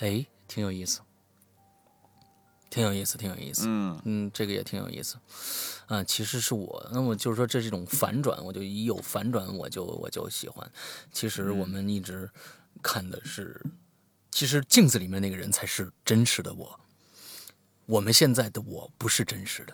[0.00, 1.00] 哎，挺有意思。
[2.76, 3.62] 挺有意思，挺有意思。
[3.66, 5.16] 嗯嗯，这个也挺有意思。
[5.86, 10.70] 啊，其实是我，那么就是说这是一种反转，我就一有反转我就我就喜欢。
[11.10, 12.30] 其实我们一直
[12.82, 13.64] 看的是，
[14.30, 16.78] 其实镜子里面那个人才是真实的我。
[17.86, 19.72] 我们现在的我不是真实的，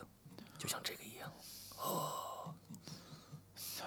[0.56, 1.28] 就像这个一样。
[1.78, 2.54] 哦，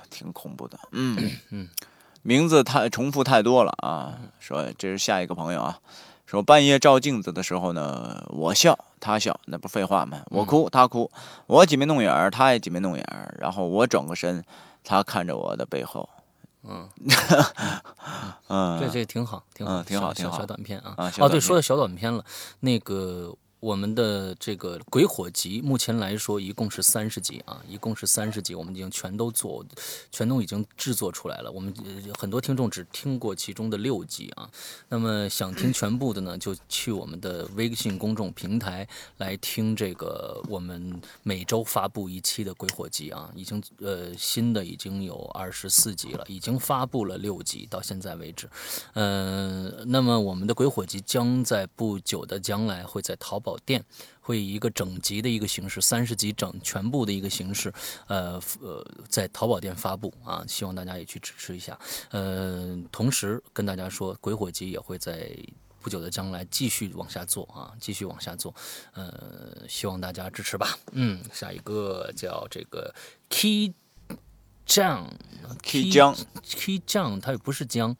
[0.09, 0.77] 挺恐怖的。
[0.91, 1.69] 嗯嗯，
[2.21, 4.19] 名字太重复太多了啊。
[4.41, 5.79] 说这是下一个朋友啊。
[6.25, 10.23] 说半夜照镜子的时候呢，我笑他笑，那不废话吗？
[10.31, 11.11] 我哭他哭，
[11.45, 14.43] 我挤眉弄眼儿，他也挤眉弄眼儿，然后我转过身，
[14.83, 16.09] 他看着我的背后，
[16.63, 16.89] 嗯
[18.49, 20.95] 嗯，这这挺好，挺好，挺好，挺好，小短片啊。
[20.97, 22.25] 啊，哦，对，说到小短片了，
[22.61, 23.35] 那个。
[23.65, 29.65] 我们的这个《鬼火集》目前来说一共是三十集啊，一共是三十集，我们已经全都做，
[30.11, 31.51] 全都已经制作出来了。
[31.51, 31.73] 我们
[32.15, 34.47] 很多听众只听过其中的六集啊，
[34.87, 38.87] 那么想听全部的呢，就去我们的微信公众平台
[39.17, 48.47] 来听这个我们每周发布一期的《鬼火集》啊，已经呃新的已经有二十四集了，已经发布了六集到现在为止，
[48.93, 53.54] 呃，那么我们的《鬼火集》将在不久的将来会在淘宝。
[53.65, 53.83] 店
[54.19, 57.71] 会以一个整集的一个形式，三十集整全部的一个形式，
[58.07, 61.77] 呃呃，在淘宝店发布啊，希望大家也去支持一下。
[62.09, 65.29] 呃，同时跟大家说，鬼火集也会在
[65.81, 68.53] 不久的将来继续往下做啊，继续往下做。
[68.93, 70.77] 呃，希望大家支持吧。
[70.93, 72.93] 嗯，下一个叫这个
[73.29, 73.73] Key
[74.65, 75.07] 酱
[75.91, 77.95] 酱，Key 酱，它也不是姜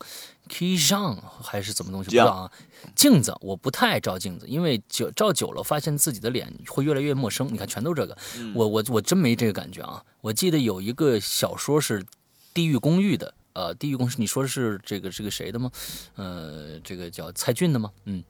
[0.50, 2.52] ，Key 酱还是怎么东西不知道啊。
[2.96, 7.52] 镜子，我不太爱照镜子，因为久照久了，发现自己的脸会越来越陌生。
[7.52, 8.16] 你看，全都这个，
[8.54, 10.04] 我我我真没这个感觉啊！
[10.22, 12.02] 我记得有一个小说是
[12.54, 15.72] 《地狱公寓》的，呃，《地狱公寓》，你说的是这个这个谁的吗？
[16.16, 17.92] 呃，这个叫蔡骏的吗？
[18.06, 18.24] 嗯，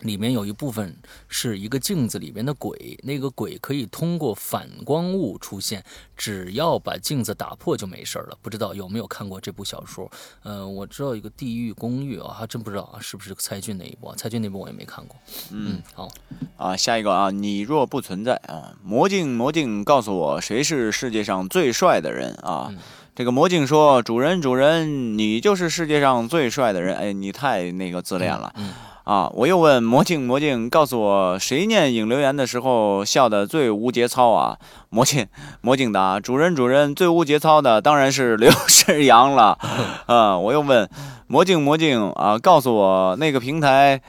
[0.00, 0.96] 里面有一部分
[1.28, 5.82] 是一个镜子里边的鬼，那个鬼可以通过反光物出现，
[6.16, 8.36] 只要把镜子打破就没事了。
[8.42, 10.10] 不知道有没有看过这部小说？
[10.42, 14.12] 呃，我知道一个《地狱公寓》啊，还真不知道啊，是不是蔡骏那一部？
[14.16, 15.16] 蔡骏那部我也没看过。
[15.50, 16.08] 嗯，好
[16.56, 22.72] 啊，下一个啊，你若不存在啊，魔镜魔镜，告诉我谁是世界上最帅的人啊？
[23.14, 28.52] 这个魔镜说：“主人主人，你就是世界上最帅的人。”哎，你太那个自恋了。
[29.04, 29.30] 啊！
[29.34, 34.58] 我又问魔镜，魔镜告诉我，谁念影留言的时候笑得最无节操啊？
[34.88, 35.26] 魔镜，
[35.60, 39.58] 魔镜答：主人，主人，最无节操的当然是刘 世阳了。
[40.06, 40.38] 啊！
[40.38, 40.88] 我又问
[41.26, 44.00] 魔镜，魔镜啊，告诉我那个平台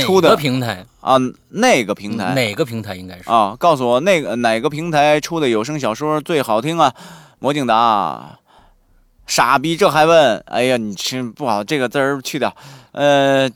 [0.00, 1.16] 出的平台啊，
[1.50, 3.54] 那个平台哪个平台应该是啊？
[3.56, 6.92] 告诉我那个哪个平台出的有声小说最好听啊？
[7.38, 8.40] 魔镜答：
[9.28, 10.42] 傻逼，这还问？
[10.46, 12.52] 哎呀，你这不好，这个字儿去掉。
[12.96, 13.46] 呃，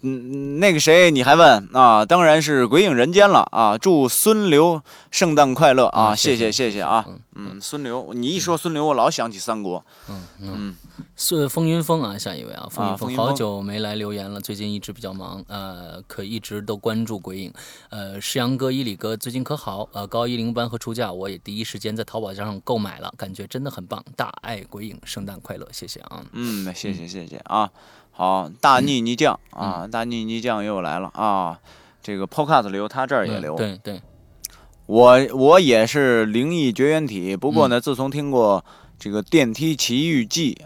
[0.59, 2.05] 那个谁，你还问啊？
[2.05, 3.79] 当然是鬼影人间了啊！
[3.79, 6.15] 祝孙刘圣诞快乐啊！
[6.15, 7.07] 谢谢谢谢啊！
[7.35, 9.83] 嗯，孙刘，你一说孙刘，我老想起三国。
[10.11, 10.77] 嗯嗯，
[11.17, 17.51] 是风云峰啊，下一位啊，风云峰，好久没来留言了，最近一直比较忙，呃，可一直都关注鬼影。
[17.89, 19.89] 呃，世阳哥、伊里哥最近可好？
[19.95, 24.05] 呃，高一零班和出价，我也第一时间在淘宝上购买了，感觉真的很棒。
[24.15, 26.23] 大爱鬼影，圣诞快乐，谢谢啊！
[26.33, 27.71] 嗯，谢谢谢谢啊！
[28.21, 31.59] 好，大逆逆将啊，大逆逆将又来了啊！
[32.03, 33.57] 这个 Podcast 留，他这儿也留。
[33.57, 34.03] 对对，
[34.85, 38.63] 我我也是灵异绝缘体，不过呢，自从听过
[38.99, 40.61] 这个电梯奇遇记，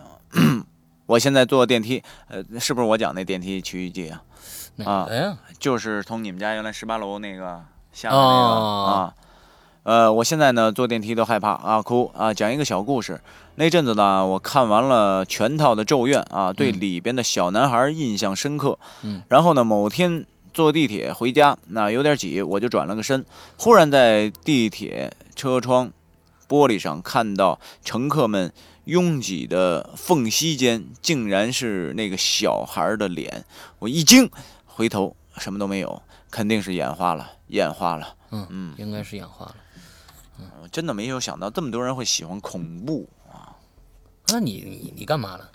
[1.06, 4.24] 我现在坐电梯，呃，是不是我讲那电梯奇遇记啊？
[4.84, 5.06] 啊，
[5.60, 9.14] 就是从你们家原来十八楼那个下面那个啊。
[9.84, 12.32] 呃，我现在呢坐电梯都害怕啊，哭啊！
[12.32, 13.20] 讲一个小故事。
[13.56, 18.78] 那阵子呢，我看完了全套的《咒怨》啊，对里边的小男孩印象深刻。
[19.02, 19.22] 嗯。
[19.28, 20.24] 然后呢，某天
[20.54, 23.26] 坐地铁回家，那有点挤，我就转了个身，
[23.58, 25.92] 忽然在地铁车窗
[26.48, 28.50] 玻璃上看到乘客们
[28.84, 33.44] 拥挤的缝隙间，竟然是那个小孩的脸。
[33.80, 34.30] 我一惊，
[34.64, 38.14] 回头什么都没有，肯定是眼花了，眼花了。
[38.30, 39.54] 嗯嗯，应该是眼花了。
[40.62, 43.54] 我真的没有想到这么多人会喜欢恐怖啊！
[44.28, 45.50] 那你你你干嘛了？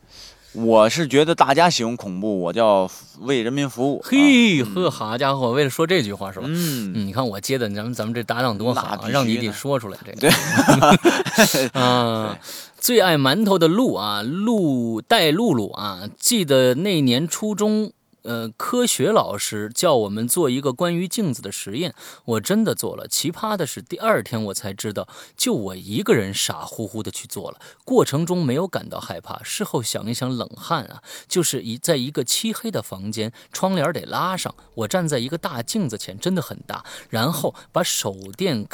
[0.53, 4.01] 我是觉得大家喜欢恐怖，我叫为人民服务。
[4.03, 6.45] 嘿呵，好家伙，为了说这句话是吧？
[6.49, 9.07] 嗯，你看我接的，咱们咱们这搭档多好啊！
[9.09, 10.17] 让你得说出来这个。
[10.19, 12.39] 对， 啊，
[12.79, 17.91] 最爱馒头的露啊，露带露露啊，记得那年初中。
[18.23, 21.95] 呃，科学老师叫我们做一个关于镜子的实验，
[22.25, 23.07] 我真的做了。
[23.07, 25.07] 奇葩的是，第二天我才知道，
[25.37, 29.41] 就我一个人傻乎乎的去做了，过程中没有感到害怕。
[29.41, 38.67] 事后想一想，冷汗啊，就是一在一个漆黑的房间，窗帘得拉上，我站在一个大镜子前，真的很大，然后把手电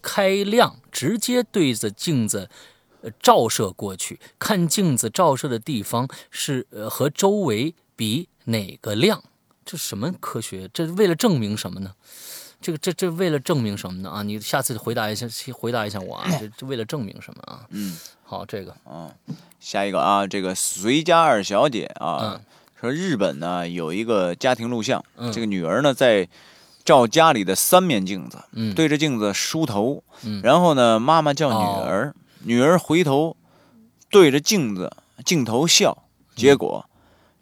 [0.00, 2.48] 开亮，直接对着镜子
[3.20, 8.30] 照射过去，看镜子照射的地方是呃和周围比。
[8.48, 9.22] 哪个量？
[9.64, 10.68] 这什么科学？
[10.72, 11.92] 这为了证明什么呢？
[12.60, 14.10] 这个这这为了证明什么呢？
[14.10, 16.26] 啊，你下次回答一下，回答一下我啊！
[16.40, 17.64] 这这为了证明什么啊？
[17.70, 19.12] 嗯，好，这个啊，
[19.60, 22.40] 下一个啊，这个随家二小姐啊，
[22.80, 26.28] 说日本呢有一个家庭录像，这个女儿呢在
[26.84, 28.38] 照家里的三面镜子，
[28.74, 30.02] 对着镜子梳头，
[30.42, 33.36] 然后呢妈妈叫女儿，女儿回头
[34.10, 34.90] 对着镜子
[35.24, 36.87] 镜头笑，结果。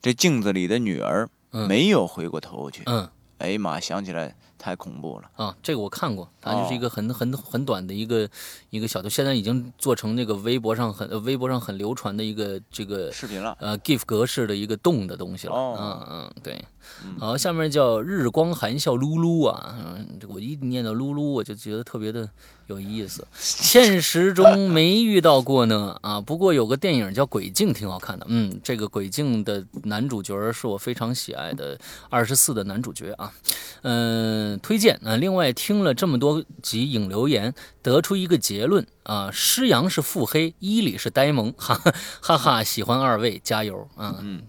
[0.07, 2.85] 这镜子里的女儿没有回过头去。
[2.87, 5.57] 嗯，哎呀妈，想起来太恐怖了啊！
[5.61, 8.31] 这个我看过，它就是一个很很很短的一个
[8.71, 13.57] 一个小的，现在已经做成那个微博上很微博上很流传的一个这个视频了。
[13.59, 15.53] 呃，GIF 格式的一个动的东西了。
[15.53, 16.65] 哦，嗯嗯，对。
[17.19, 22.29] 好，下面叫日光含笑噜噜啊，嗯，我一念到噜噜，我就觉得特别的。
[22.67, 26.21] 有意思， 现实中没遇到过呢啊。
[26.21, 28.27] 不过有个电影叫《鬼镜》，挺好看的。
[28.29, 31.79] 嗯，这个《鬼镜》的男主角是我非常喜爱的
[32.11, 33.33] 二十四的男主角啊。
[33.83, 35.15] 嗯，推荐啊。
[35.15, 41.55] 另外听了这么多集影留言，得出一个结论啊：施阳是腹黑，伊里是呆萌。
[41.57, 41.81] 哈
[42.21, 44.17] 哈哈，喜欢二位，加油啊！
[44.21, 44.43] 嗯，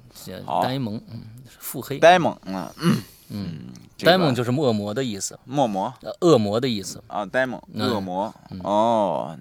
[0.64, 1.22] 呆萌，嗯，
[1.68, 3.04] 腹黑，呆萌啊，嗯。
[3.30, 3.58] 嗯。
[4.00, 5.92] 呆萌就是恶魔的意思，恶魔，
[6.22, 7.04] 恶魔的意思。
[7.08, 8.32] 啊，呆萌，恶魔，
[8.64, 9.36] 哦，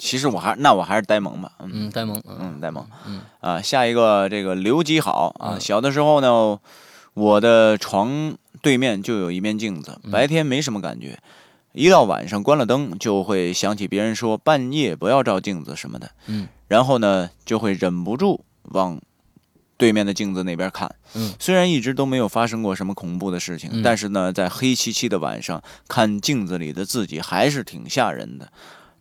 [0.00, 6.58] 其实我还那我还是呆萌吧，嗯，呆萌，嗯，呆萌，嗯，啊，下一个这个刘吉好啊，小的时候呢，
[7.14, 11.16] 我的床对面就有一面镜子，白天没什么感觉，
[11.72, 19.00] 一到晚上关了灯，就会想起别人说半夜不要照镜子什么的，嗯，然后呢，就会忍不住往
[19.80, 20.94] 对面的镜子那边看。
[21.14, 28.52] 嗯，虽然一直都没有发生过什么恐怖的事情，嗯但是呢，在黑漆漆的晚上看镜子里的自己还是挺吓人的。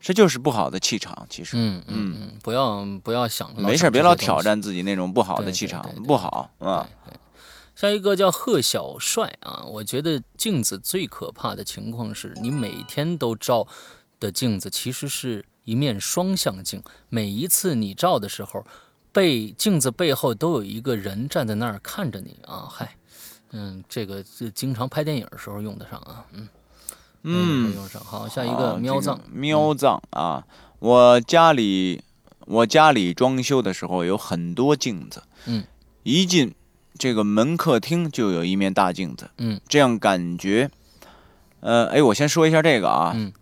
[0.01, 1.57] 这就是不好的气场，其实。
[1.57, 4.15] 嗯嗯嗯，不要不要想，没事，别老。
[4.15, 6.87] 挑战自己那种不好的气场对对，对不好啊。
[7.75, 13.67] 下一个叫贺小帅啊，我觉得镜子最可怕的情况是你每天都照
[14.19, 18.65] 的镜子其实是一面双向镜，每一次你照的时候，
[19.19, 22.95] 背镜子背后都有一个人站在那儿看着你啊，嗨，
[23.51, 26.47] 嗯，这个这经常拍电影的时候用得上啊，嗯
[27.23, 28.01] 嗯用上。
[28.01, 30.45] 好，下一啊个喵这藏，喵藏啊！
[30.79, 32.01] 我家里
[32.45, 35.65] 我家里装修的时候有很多镜子，嗯，
[36.03, 36.55] 一进
[36.97, 40.71] 这个门客厅就有一面大镜子，嗯，这样感觉，
[41.59, 43.33] 呃，哎，我先说一下这个啊，嗯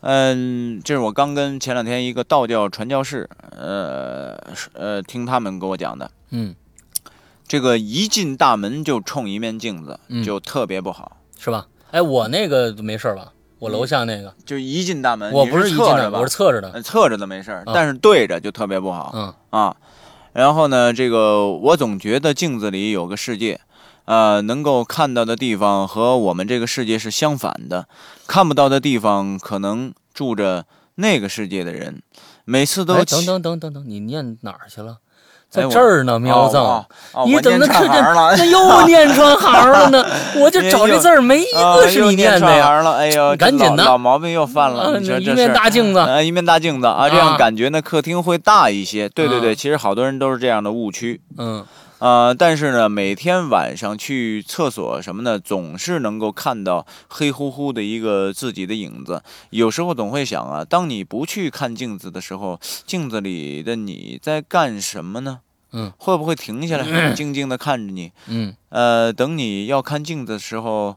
[0.00, 4.38] 嗯，这是我刚跟前两天一个道教传教士，呃
[4.72, 6.54] 呃，听他们给我讲的，嗯，
[7.46, 11.18] 这个一进大门就冲一面镜子，嗯就特别不好。
[11.38, 11.66] 是吧？
[11.90, 13.32] 哎，我那个没事吧？
[13.58, 19.12] 我楼下那个，就一进大门，我不一进的，侧着吧我是侧着的，呃侧着的没事但是对着就特别不好。
[19.14, 19.76] 嗯啊，
[20.32, 23.60] 然后呢，这个我总觉得镜子里有个世界，
[24.04, 27.86] 呃，能够看到的地方和我们这个世界是相反的，
[28.26, 30.64] 看不到的地方可能住着
[30.96, 32.02] 那个世界的人。
[32.44, 34.96] 每次都哎，等等等等等，你念哪儿去了？
[35.48, 36.56] 在这儿呢，喵子。
[36.56, 37.90] 哦哦哦你怎么看这？
[38.38, 40.04] 那又念串行了呢？
[40.38, 42.80] 我就找这字儿没一啊个是你念的呀。
[42.82, 44.92] 了，哎呦，赶紧的老毛病又犯了。
[44.92, 49.08] 啊一面大镜子呃，一面大镜子啊，这啊样感觉呢，客厅会大一些。
[49.08, 51.20] 对对对，啊其实好多人都是这样的误区。
[51.36, 51.64] 嗯
[52.00, 59.22] 呃，但是呢，每天晚上去厕所什么的，总是能够看到黑乎乎的一个自己的影子。
[59.50, 65.40] 有时候总会想啊，当你不去看镜子的时候，镜子里的你在干什么呢？
[65.72, 68.10] 嗯，会不会停下来， 静静的看着你？
[68.26, 70.96] 嗯呃，等你要看镜子的时候，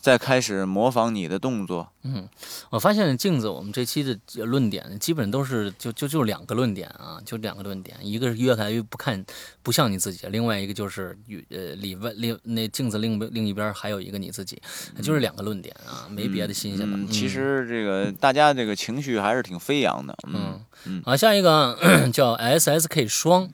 [0.00, 1.92] 再开始模仿你的动作。
[2.02, 2.26] 嗯，
[2.70, 9.22] 我发现镜子，我们这期的论点基本都是就就就两个论点啊，就两个论点，一个是越来越不看
[9.62, 14.60] 不像你自己，另外一个就是与呃里外另那镜子另另一边还有一个你自己，
[15.02, 16.96] 就是两个论点啊，没别的新鲜的。
[16.96, 20.16] 嗯，其实这个大家这个情绪还是挺飞扬的。
[20.26, 21.76] 嗯好，下一个啊
[22.10, 23.50] 叫 SSK 双。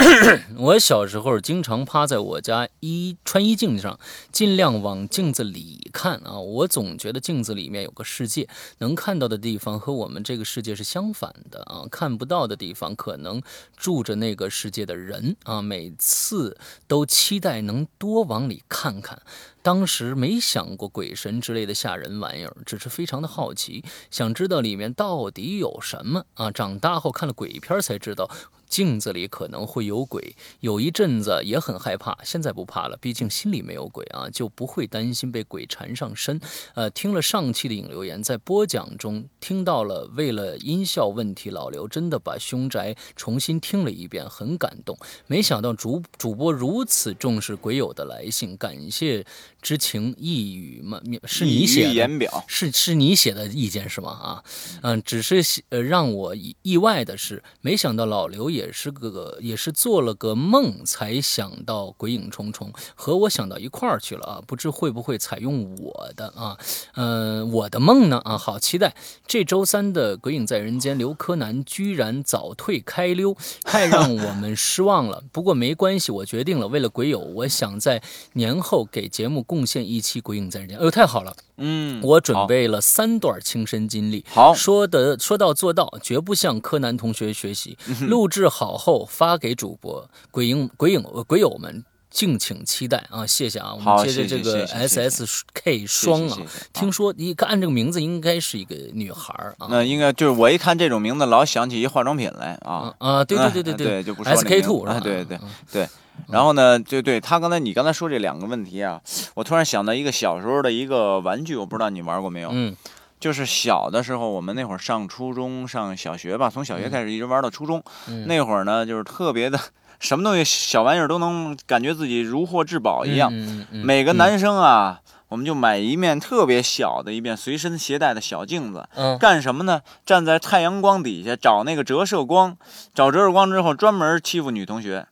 [0.56, 3.98] 我小时候经常趴在我家衣穿衣镜上，
[4.32, 6.38] 尽量往镜子里看啊。
[6.38, 8.48] 我总觉得镜子里面有个世界，
[8.78, 13.42] 能看到的地方和我们这个世界是相反的啊，看不到的地方可能
[13.76, 15.60] 住着那个世界的人啊。
[15.60, 16.56] 每次
[16.88, 19.20] 都期待能多往里看看。
[19.62, 26.50] 当时没想过鬼神之类的吓人玩意儿，只是非常的好奇，想知道里面到底有什么啊。
[26.50, 28.30] 长大后看了鬼片才知道。
[28.70, 36.40] 镜子里可能会有鬼，有一阵子也很害怕，现在不怕了，毕竟心里没有鬼啊，就不会担心被鬼缠上身。
[36.74, 44.96] 呃，听了上期的引留言，在播讲中听到了，为了音效问题，老刘真的把凶宅重新听了一遍，很感动。
[45.26, 49.26] 没想到主主播如此重视鬼友的来信，感谢
[49.60, 51.94] 之情一语嘛，是你写的。
[51.94, 52.44] 言表。
[52.46, 54.10] 是是你写的意见是吗？
[54.10, 54.44] 啊，
[54.82, 64.42] 嗯，只是呃让我意意外的是，没想到老刘也是个也是做了个梦才想到鬼影重重，和我想到一块儿去了啊！
[64.46, 66.56] 不知会不会采用我的啊？
[66.94, 68.94] 嗯、我的梦呢啊，好期待
[69.26, 75.22] 这周三的《鬼影在人间》，刘柯南居然早退开溜，太让我们失望了。
[75.32, 78.02] 不过没关系，我决定了，为了鬼友，我想在
[78.34, 80.78] 年后给节目贡献一期《鬼影在人间》。
[80.80, 81.34] 哎呦，太好了！
[81.56, 87.76] 嗯，我准备了三段亲身经历，好说的说到做到，绝不向柯南同学学习。
[87.88, 93.24] 嗯 录制好后发给主播，鬼影鬼影呃鬼友们敬请期待啊！
[93.24, 96.38] 谢谢啊，我好们接着这个 S S K 双啊
[96.72, 99.68] 听说一看按这个名字应该是一个女孩儿啊。
[99.70, 103.08] 那应该就是我一看这种名字，老想起一化妆品来啊啊。
[103.18, 104.92] 啊，对对对对嗯对就不说 S 那 K two 是吧？
[104.94, 105.88] 啊对对嗯对。
[106.28, 109.00] 然后呢，对对，他刚才你刚才说这两个问题啊，
[109.34, 112.50] 我突然想到一个小时候的一个玩具，我不知道你玩过没有？
[112.52, 112.76] 嗯
[113.20, 117.82] 就是小的时候，我们那会儿上初中、上小学吧，从小学开始一直玩到初中。
[118.08, 119.60] 嗯，那会儿呢，就是特别的，
[120.00, 123.30] 什么东西小玩意儿都能感觉自己如获至宝一样。
[123.32, 129.82] 嗯嗯嗯每个男生啊，我们就买一面特别小的一面随身携带的小镜子，嗯干什么呢？
[130.04, 132.56] 站在太阳光底下找那个折射光，
[132.92, 135.06] 找折射光之后专门欺负女同学。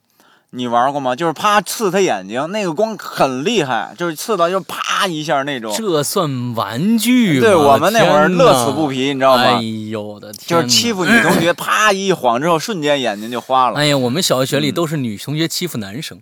[0.50, 1.14] 你玩过吗？
[1.14, 5.74] 就是啪刺他眼睛，那个光很厉害，就是刺到就啪一下那种。
[5.76, 7.40] 这算玩具吗？
[7.40, 9.42] 对我们那会儿乐此不疲，你知道吗？
[9.42, 9.60] 哎
[9.90, 10.46] 呦我的天！
[10.46, 13.78] 就是欺负女同学，啪一晃之后，瞬间眼睛就花了。
[13.78, 16.18] 哎呀，我们小学里都是女同学欺负男生。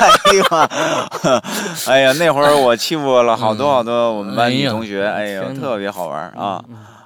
[0.00, 0.68] 哎呀，
[1.86, 6.62] 哎呀，那会儿我欺负了好多好多我们班女同学，哎呀，特别好玩啊。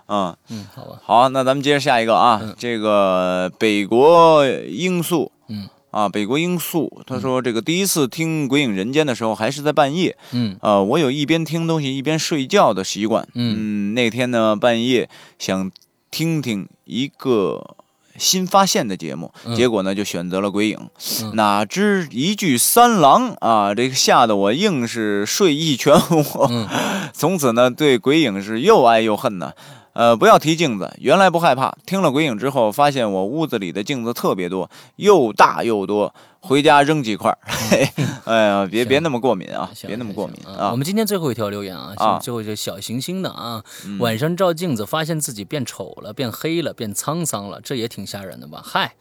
[0.09, 0.99] 嗯，嗯，好吧。
[1.05, 15.09] 好，那咱们接着下一个啊，这个北国罂粟，嗯啊，北国罂粟，他说这个第一次听《鬼影人间》的时候还是在半夜，嗯呃，我有一边听东西一边睡觉的习惯，嗯那天呢半夜
[15.39, 15.71] 想
[16.11, 17.77] 听听一个。
[18.19, 20.79] 新发现的节目，嗯结果呢就选择了鬼影，
[21.23, 26.23] 嗯哪知一句三郎啊，这个吓得我硬是睡意全无。
[26.51, 26.69] 嗯
[27.15, 29.55] 从此呢，对鬼影是又爱又恨呢。
[29.95, 37.39] 呃，不要提镜子，原来不害怕，听了鬼影之后，发现我屋子里的镜子特别多，又大又多，回家扔几块儿。
[37.45, 40.71] 嘿嘿 哎呀，别别那么过敏啊，别那么过敏行啊！
[40.71, 48.63] 我们今天最后一条留言啊，啊最后一个小行星的啊，嗯晚上照镜子发现自己变丑了、变黑了、变沧桑了，这也挺吓人的吧？
[48.65, 48.95] 嗨，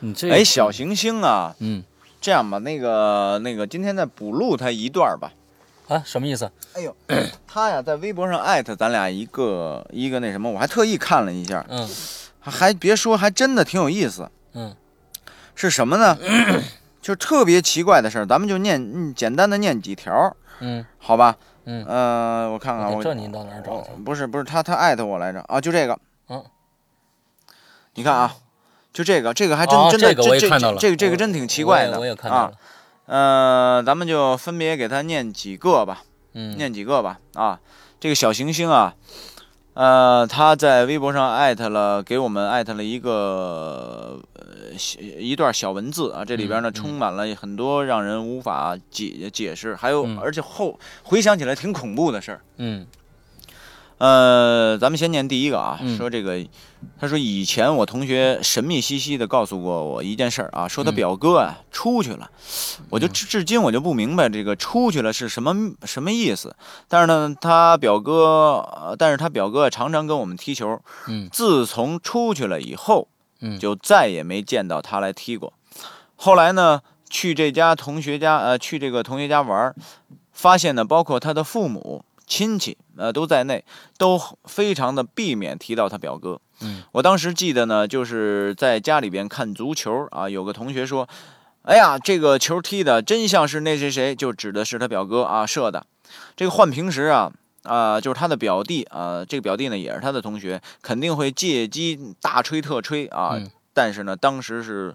[0.00, 1.82] 你这哎，小行星啊，嗯
[2.20, 5.32] 这样吧，那个那个，今天再补录他一段吧。
[5.88, 6.50] 啊，什么意思？
[6.74, 6.94] 哎呦，
[7.46, 11.88] 他呀在微博上艾特咱俩一个一个那什么，我还特意看了一下，嗯
[12.40, 14.28] 还别说，还真的挺有意思。
[14.54, 14.74] 嗯
[15.54, 16.16] 是什么呢？
[17.02, 21.36] 就是特别奇怪的事儿，咱们就念，嗯简单的念几条，嗯好吧？
[21.64, 23.90] 嗯，呃，我看看啊，我这你到哪儿找去？
[24.04, 25.98] 不是不是，他他艾特我来着啊，就这个。
[26.28, 26.42] 嗯。
[27.94, 28.34] 你看啊，
[28.92, 32.52] 就这个，这个还真、哦真的，这个我也这看到了这个这个真挺奇怪的我也看到啊了。。
[33.06, 36.02] 呃，咱们就分别给他念几个吧，
[36.34, 37.60] 嗯，念几个吧啊。
[38.00, 38.94] 这个小行星啊，
[39.74, 52.40] 呃，他在微博上艾特了，给我们艾特了一个呃小一段小文字啊，这里边呢嗯嗯充满了很多让人无法解解释，还有嗯而且后回想起来挺恐怖的事儿。
[52.56, 52.86] 嗯
[54.02, 55.96] 呃，咱们先念第一个啊，嗯。
[55.96, 56.44] 说这个，
[56.98, 60.94] 他说以前我同学神秘兮兮的告诉过我一件事儿啊，说他嗯。
[60.96, 62.28] 表哥啊、出去了，
[62.90, 65.54] 我就至至今我就不明白这个出去了是什么
[65.84, 66.56] 什么意思。
[66.88, 71.28] 但是呢，他表哥，呃但是他表哥常常跟我们踢球，嗯。
[71.30, 73.06] 自从出去了以后，
[73.38, 73.56] 嗯。
[73.56, 75.52] 就再也没见到他来踢过。
[76.16, 79.76] 后来呢，去这家同学家，呃，去这个同学家玩儿，
[80.32, 83.62] 发现呢，包括他的父母、亲戚，呃，都在内，
[83.98, 86.40] 都非常的避免提到他表哥。
[86.60, 91.06] 嗯，我当时记得呢，就是在家里边看足球啊，有个同学说
[91.68, 95.84] ：“哎呀，这个球踢的真像是那谁谁，就指的是他表哥啊射的。”
[96.34, 97.30] 这个换平时啊。
[97.64, 103.34] 啊、就是他的表弟啊、这个表弟呢也是他的同学，肯定会借机大吹特吹啊。
[103.36, 104.92] 嗯但是呢，当时是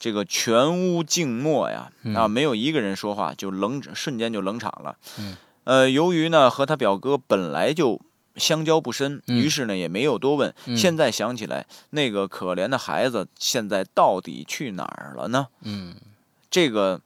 [0.00, 4.96] 这个全屋静默呀，嗯啊，没有一个人说话，就冷，瞬间就冷场了。
[5.20, 5.36] 嗯，
[5.68, 8.00] 呃，由于呢和他表哥本来就
[8.36, 10.54] 相交不深，嗯于是呢也没有多问。
[10.64, 15.48] 嗯现在想起来，那个可怜的孩子现在到底去哪儿了呢？
[15.64, 15.94] 嗯，
[16.50, 17.02] 这个，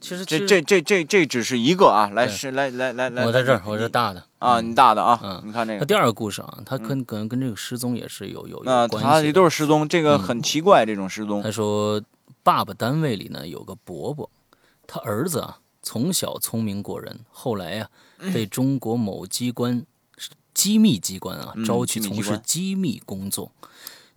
[0.00, 5.80] 其实这这这这这只是一个啊，来是来来来来，我在这儿，我是大的啊，你大的啊，嗯你看这个。
[5.80, 9.32] 那第二个故事啊，他跟可能跟这个失踪也是有有那有关他这系的。
[9.32, 11.42] 都是失踪，这个嗯很奇怪，这种失踪。
[11.42, 12.00] 他说，
[12.44, 14.30] 爸爸单位里呢有个伯伯，
[14.86, 17.88] 他儿子啊从小聪明过人，后来呀、
[18.34, 19.86] 被中国某机关
[20.52, 23.52] 机密机关啊嗯招去从事机密工作，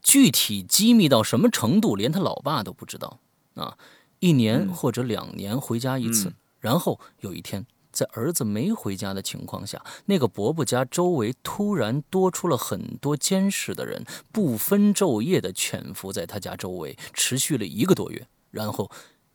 [0.02, 3.20] 具体机密到什么程度，连他老爸都不知道
[3.54, 3.78] 啊。
[4.20, 7.68] 一年嗯或者两年回家一次，嗯然后有一天。
[7.92, 18.28] 在儿子没回家的情况下，那个伯伯家周围突然多出了很多监视的人，不分昼夜的潜伏在他家周围，持续了一个多月。
[18.52, 18.92] 然后，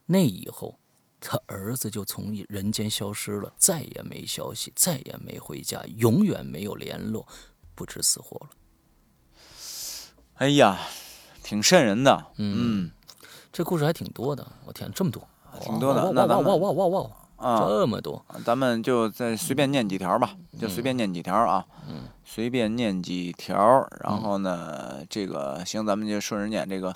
[0.07, 0.79] 那以后，
[1.27, 7.27] 他儿子就从人间消失了，再也没消息，再也没回家，永远没有联络，
[7.75, 8.51] 不知死活了。
[10.35, 10.79] 哎呀，
[11.43, 12.27] 挺瘆人的。
[12.37, 12.91] 嗯嗯
[13.51, 15.27] 这故事还挺多的，我天，这么多，
[15.63, 23.89] 挺多的哇哇哇那咱们哇哇哇哇，啊，这么多，咱们就再随便念几条吧，就随便念几条啊，嗯随便念几条。
[24.03, 26.95] 然后呢，这个行，咱们就顺着念这个。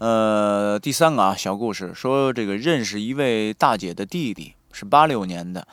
[0.00, 5.68] 呃，第三个啊，小故事说这个认识一位大姐的弟弟，是八六年的，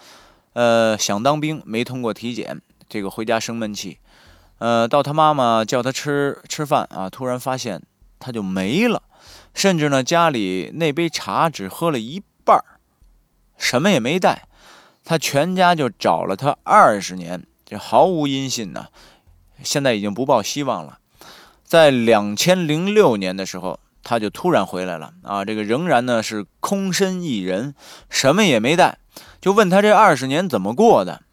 [0.51, 3.99] 呃，想当兵没通过体检，这个回家生闷气，
[4.57, 7.81] 呃，到他妈妈叫他吃吃饭啊，突然发现
[8.19, 9.01] 他就没了，
[9.53, 12.83] 甚至呢家里那杯茶只喝了一半儿，
[13.57, 14.45] 什么也没带。
[15.05, 18.87] 他全家就找了他二十年，这毫无音信呢、
[19.63, 20.99] 现在已经不抱希望了。
[21.63, 23.79] 在两千零六年的时候，
[24.09, 27.75] 他就突然回来了啊，这个仍然呢是空身一人，
[28.09, 28.99] 什么也没带，
[29.41, 31.23] 就问他这二十年怎么过的。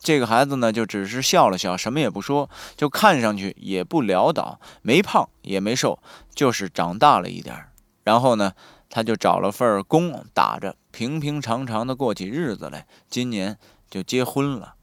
[0.00, 6.00] 这个孩子呢就只是笑了笑，什么也不说，就看上去也不潦倒，没胖也没瘦，
[6.34, 7.56] 就是长大了一点。
[8.02, 8.54] 然后呢，
[8.90, 12.88] 他就找了份工打着，平平常常的过起日子来。
[13.08, 13.56] 今年
[13.88, 14.74] 就结婚了。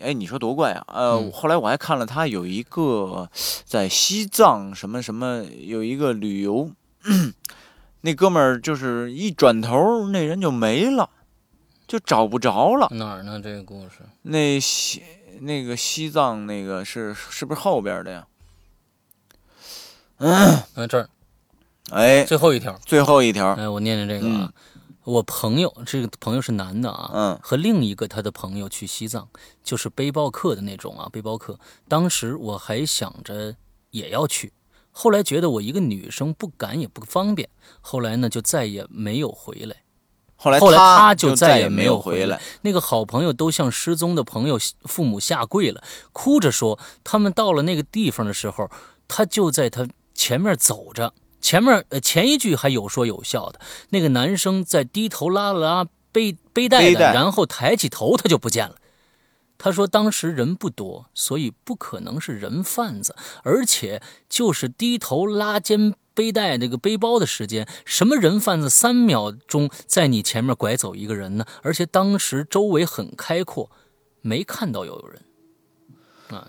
[0.00, 0.84] 哎，你说多怪啊！
[0.88, 3.28] 呃，后来我还看了他有一个
[3.64, 6.70] 在西藏什么什么有一个旅游，
[8.02, 11.10] 那哥们儿就是一转头那人就没了，
[11.86, 12.88] 就找不着了。
[12.92, 13.40] 哪儿呢？
[13.42, 14.00] 这个故事？
[14.22, 15.02] 那西
[15.40, 18.26] 那个西藏那个是是不是后边的呀？
[20.18, 21.08] 嗯，这儿。
[21.90, 24.52] 哎，最后一条，最后一条，哎，我念念这个啊，
[25.10, 29.28] 我朋友，这个朋友是男的啊，嗯，和另一个他的朋友去西藏，
[29.64, 31.58] 就是背包客的那种啊，背包客。
[31.88, 33.56] 当时我还想着
[33.90, 34.52] 也要去，
[34.92, 37.48] 后来觉得我一个女生不敢也不方便，
[37.80, 39.82] 后来呢就再也没有回来。
[40.36, 42.40] 后来后来他就再也没有回来。
[42.62, 45.82] 那个好朋友都向失踪的朋友父母下跪了，
[46.12, 48.70] 哭着说他们到了那个地方的时候，
[49.08, 51.12] 他就在他前面走着。
[51.40, 53.60] 前面呃前一句还有说有笑的，
[53.90, 58.76] 那个男生在低头拉了拉背背带的，然后抬起头他就不见了。
[59.58, 71.44] 他说当时人不多，所以不可能是人贩子，而且就是低头拉肩背带那个背包的时间，什么人贩子三秒钟在你前面拐走一个人呢？
[71.62, 73.70] 而且当时周围很开阔，
[74.22, 76.48] 没看到有人啊。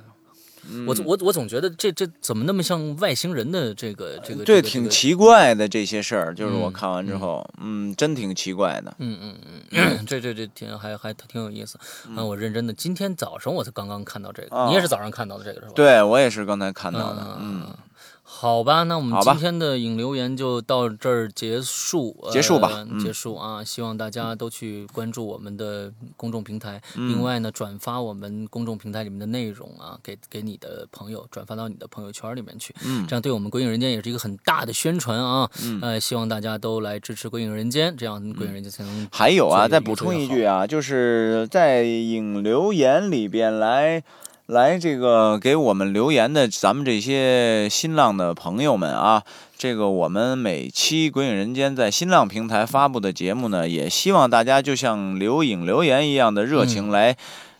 [0.87, 4.43] 我我我总觉得这这怎么那么像外星人的这个这个？
[4.45, 8.93] 这挺奇怪的这些事儿，就是我看完之后，嗯，真挺奇怪的。
[8.99, 9.35] 嗯嗯
[9.71, 11.79] 嗯， 这这这挺还还挺有意思。
[12.07, 15.73] 嗯，我认真的，今天早上我才刚刚看到这个，你也是早上看到的这个是吧？
[15.75, 17.37] 对，我也是刚才看到的。
[17.39, 17.67] 嗯。
[18.41, 23.63] 好吧，那我们今天的影留言就到这儿结束，结束吧，结束啊！
[23.63, 39.07] 希望大家都去关注我们的公众平台，另外呢，转发我们公众平台里面的内容啊，给给你的朋友，转发到你的朋友圈里面去，嗯，这样对我们《鬼影人间》也是一个很大的宣传啊，嗯，呃，希望大家都来支持《鬼影人间》，这样《鬼影人间》才能。
[39.11, 44.03] 还有啊，再补充一句啊，就是在影留言里边来。
[44.51, 49.23] 来，这个给我们留言的咱们这些新浪的朋友们啊，
[49.57, 57.15] 这个我们每期《鬼影人间》在新浪平台发布的节目呢，也希望大家就像留影留言一样的热情来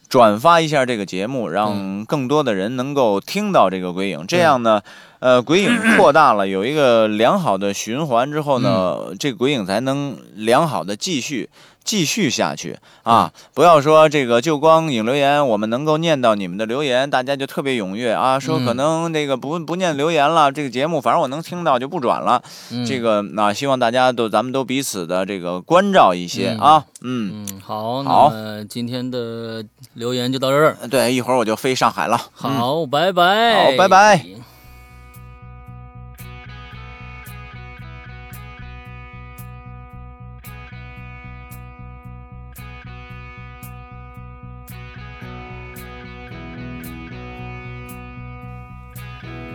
[0.10, 4.26] 转发一下这个节目，让更多的人能够听到这个鬼影。
[4.28, 4.82] 这样呢，
[5.20, 11.50] 呃，鬼影 扩大了，有一个良好的循环之后呢，这鬼影才能良好的继续。
[11.92, 13.34] 继续下去啊！
[13.54, 18.40] 不要说这个，就光引留言，我们能够念到你们的留言，大家就特别踊跃啊。
[18.40, 22.42] 说可能那个不不念留言了，这个节目反正我能听到就不转了。
[22.88, 26.86] 这个那希望大家都咱们都彼此的这个关照一些啊。
[27.02, 28.32] 嗯嗯，好，好，
[28.70, 29.62] 今天的
[29.96, 30.78] 留言就到这儿。
[30.90, 32.18] 对，一会儿我就飞上海了。
[32.32, 33.66] 好，拜拜。
[33.66, 34.51] 好，拜拜。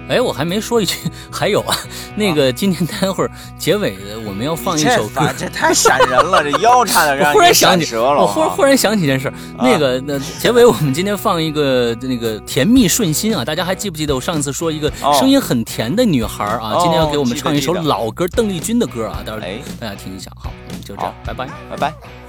[0.09, 0.97] 哎，我还没说一句，
[1.31, 1.77] 还有啊，
[2.15, 8.03] 那个今天待会儿结尾的我们要放一首歌，这太闪人了，这腰差点 让忽然想起了。
[8.03, 16.77] 我忽然忽然想起一件事，那个那结尾我们今天放一个那个甜蜜顺心啊，大家还记不记得我上次说一个声音很甜的女孩啊？
[16.81, 19.43] 今天要给我们唱一首老歌，邓丽君的歌啊，待会儿
[19.81, 20.31] 大家听一下。
[20.37, 20.51] 好，
[20.85, 22.26] 就这样，拜拜，拜拜。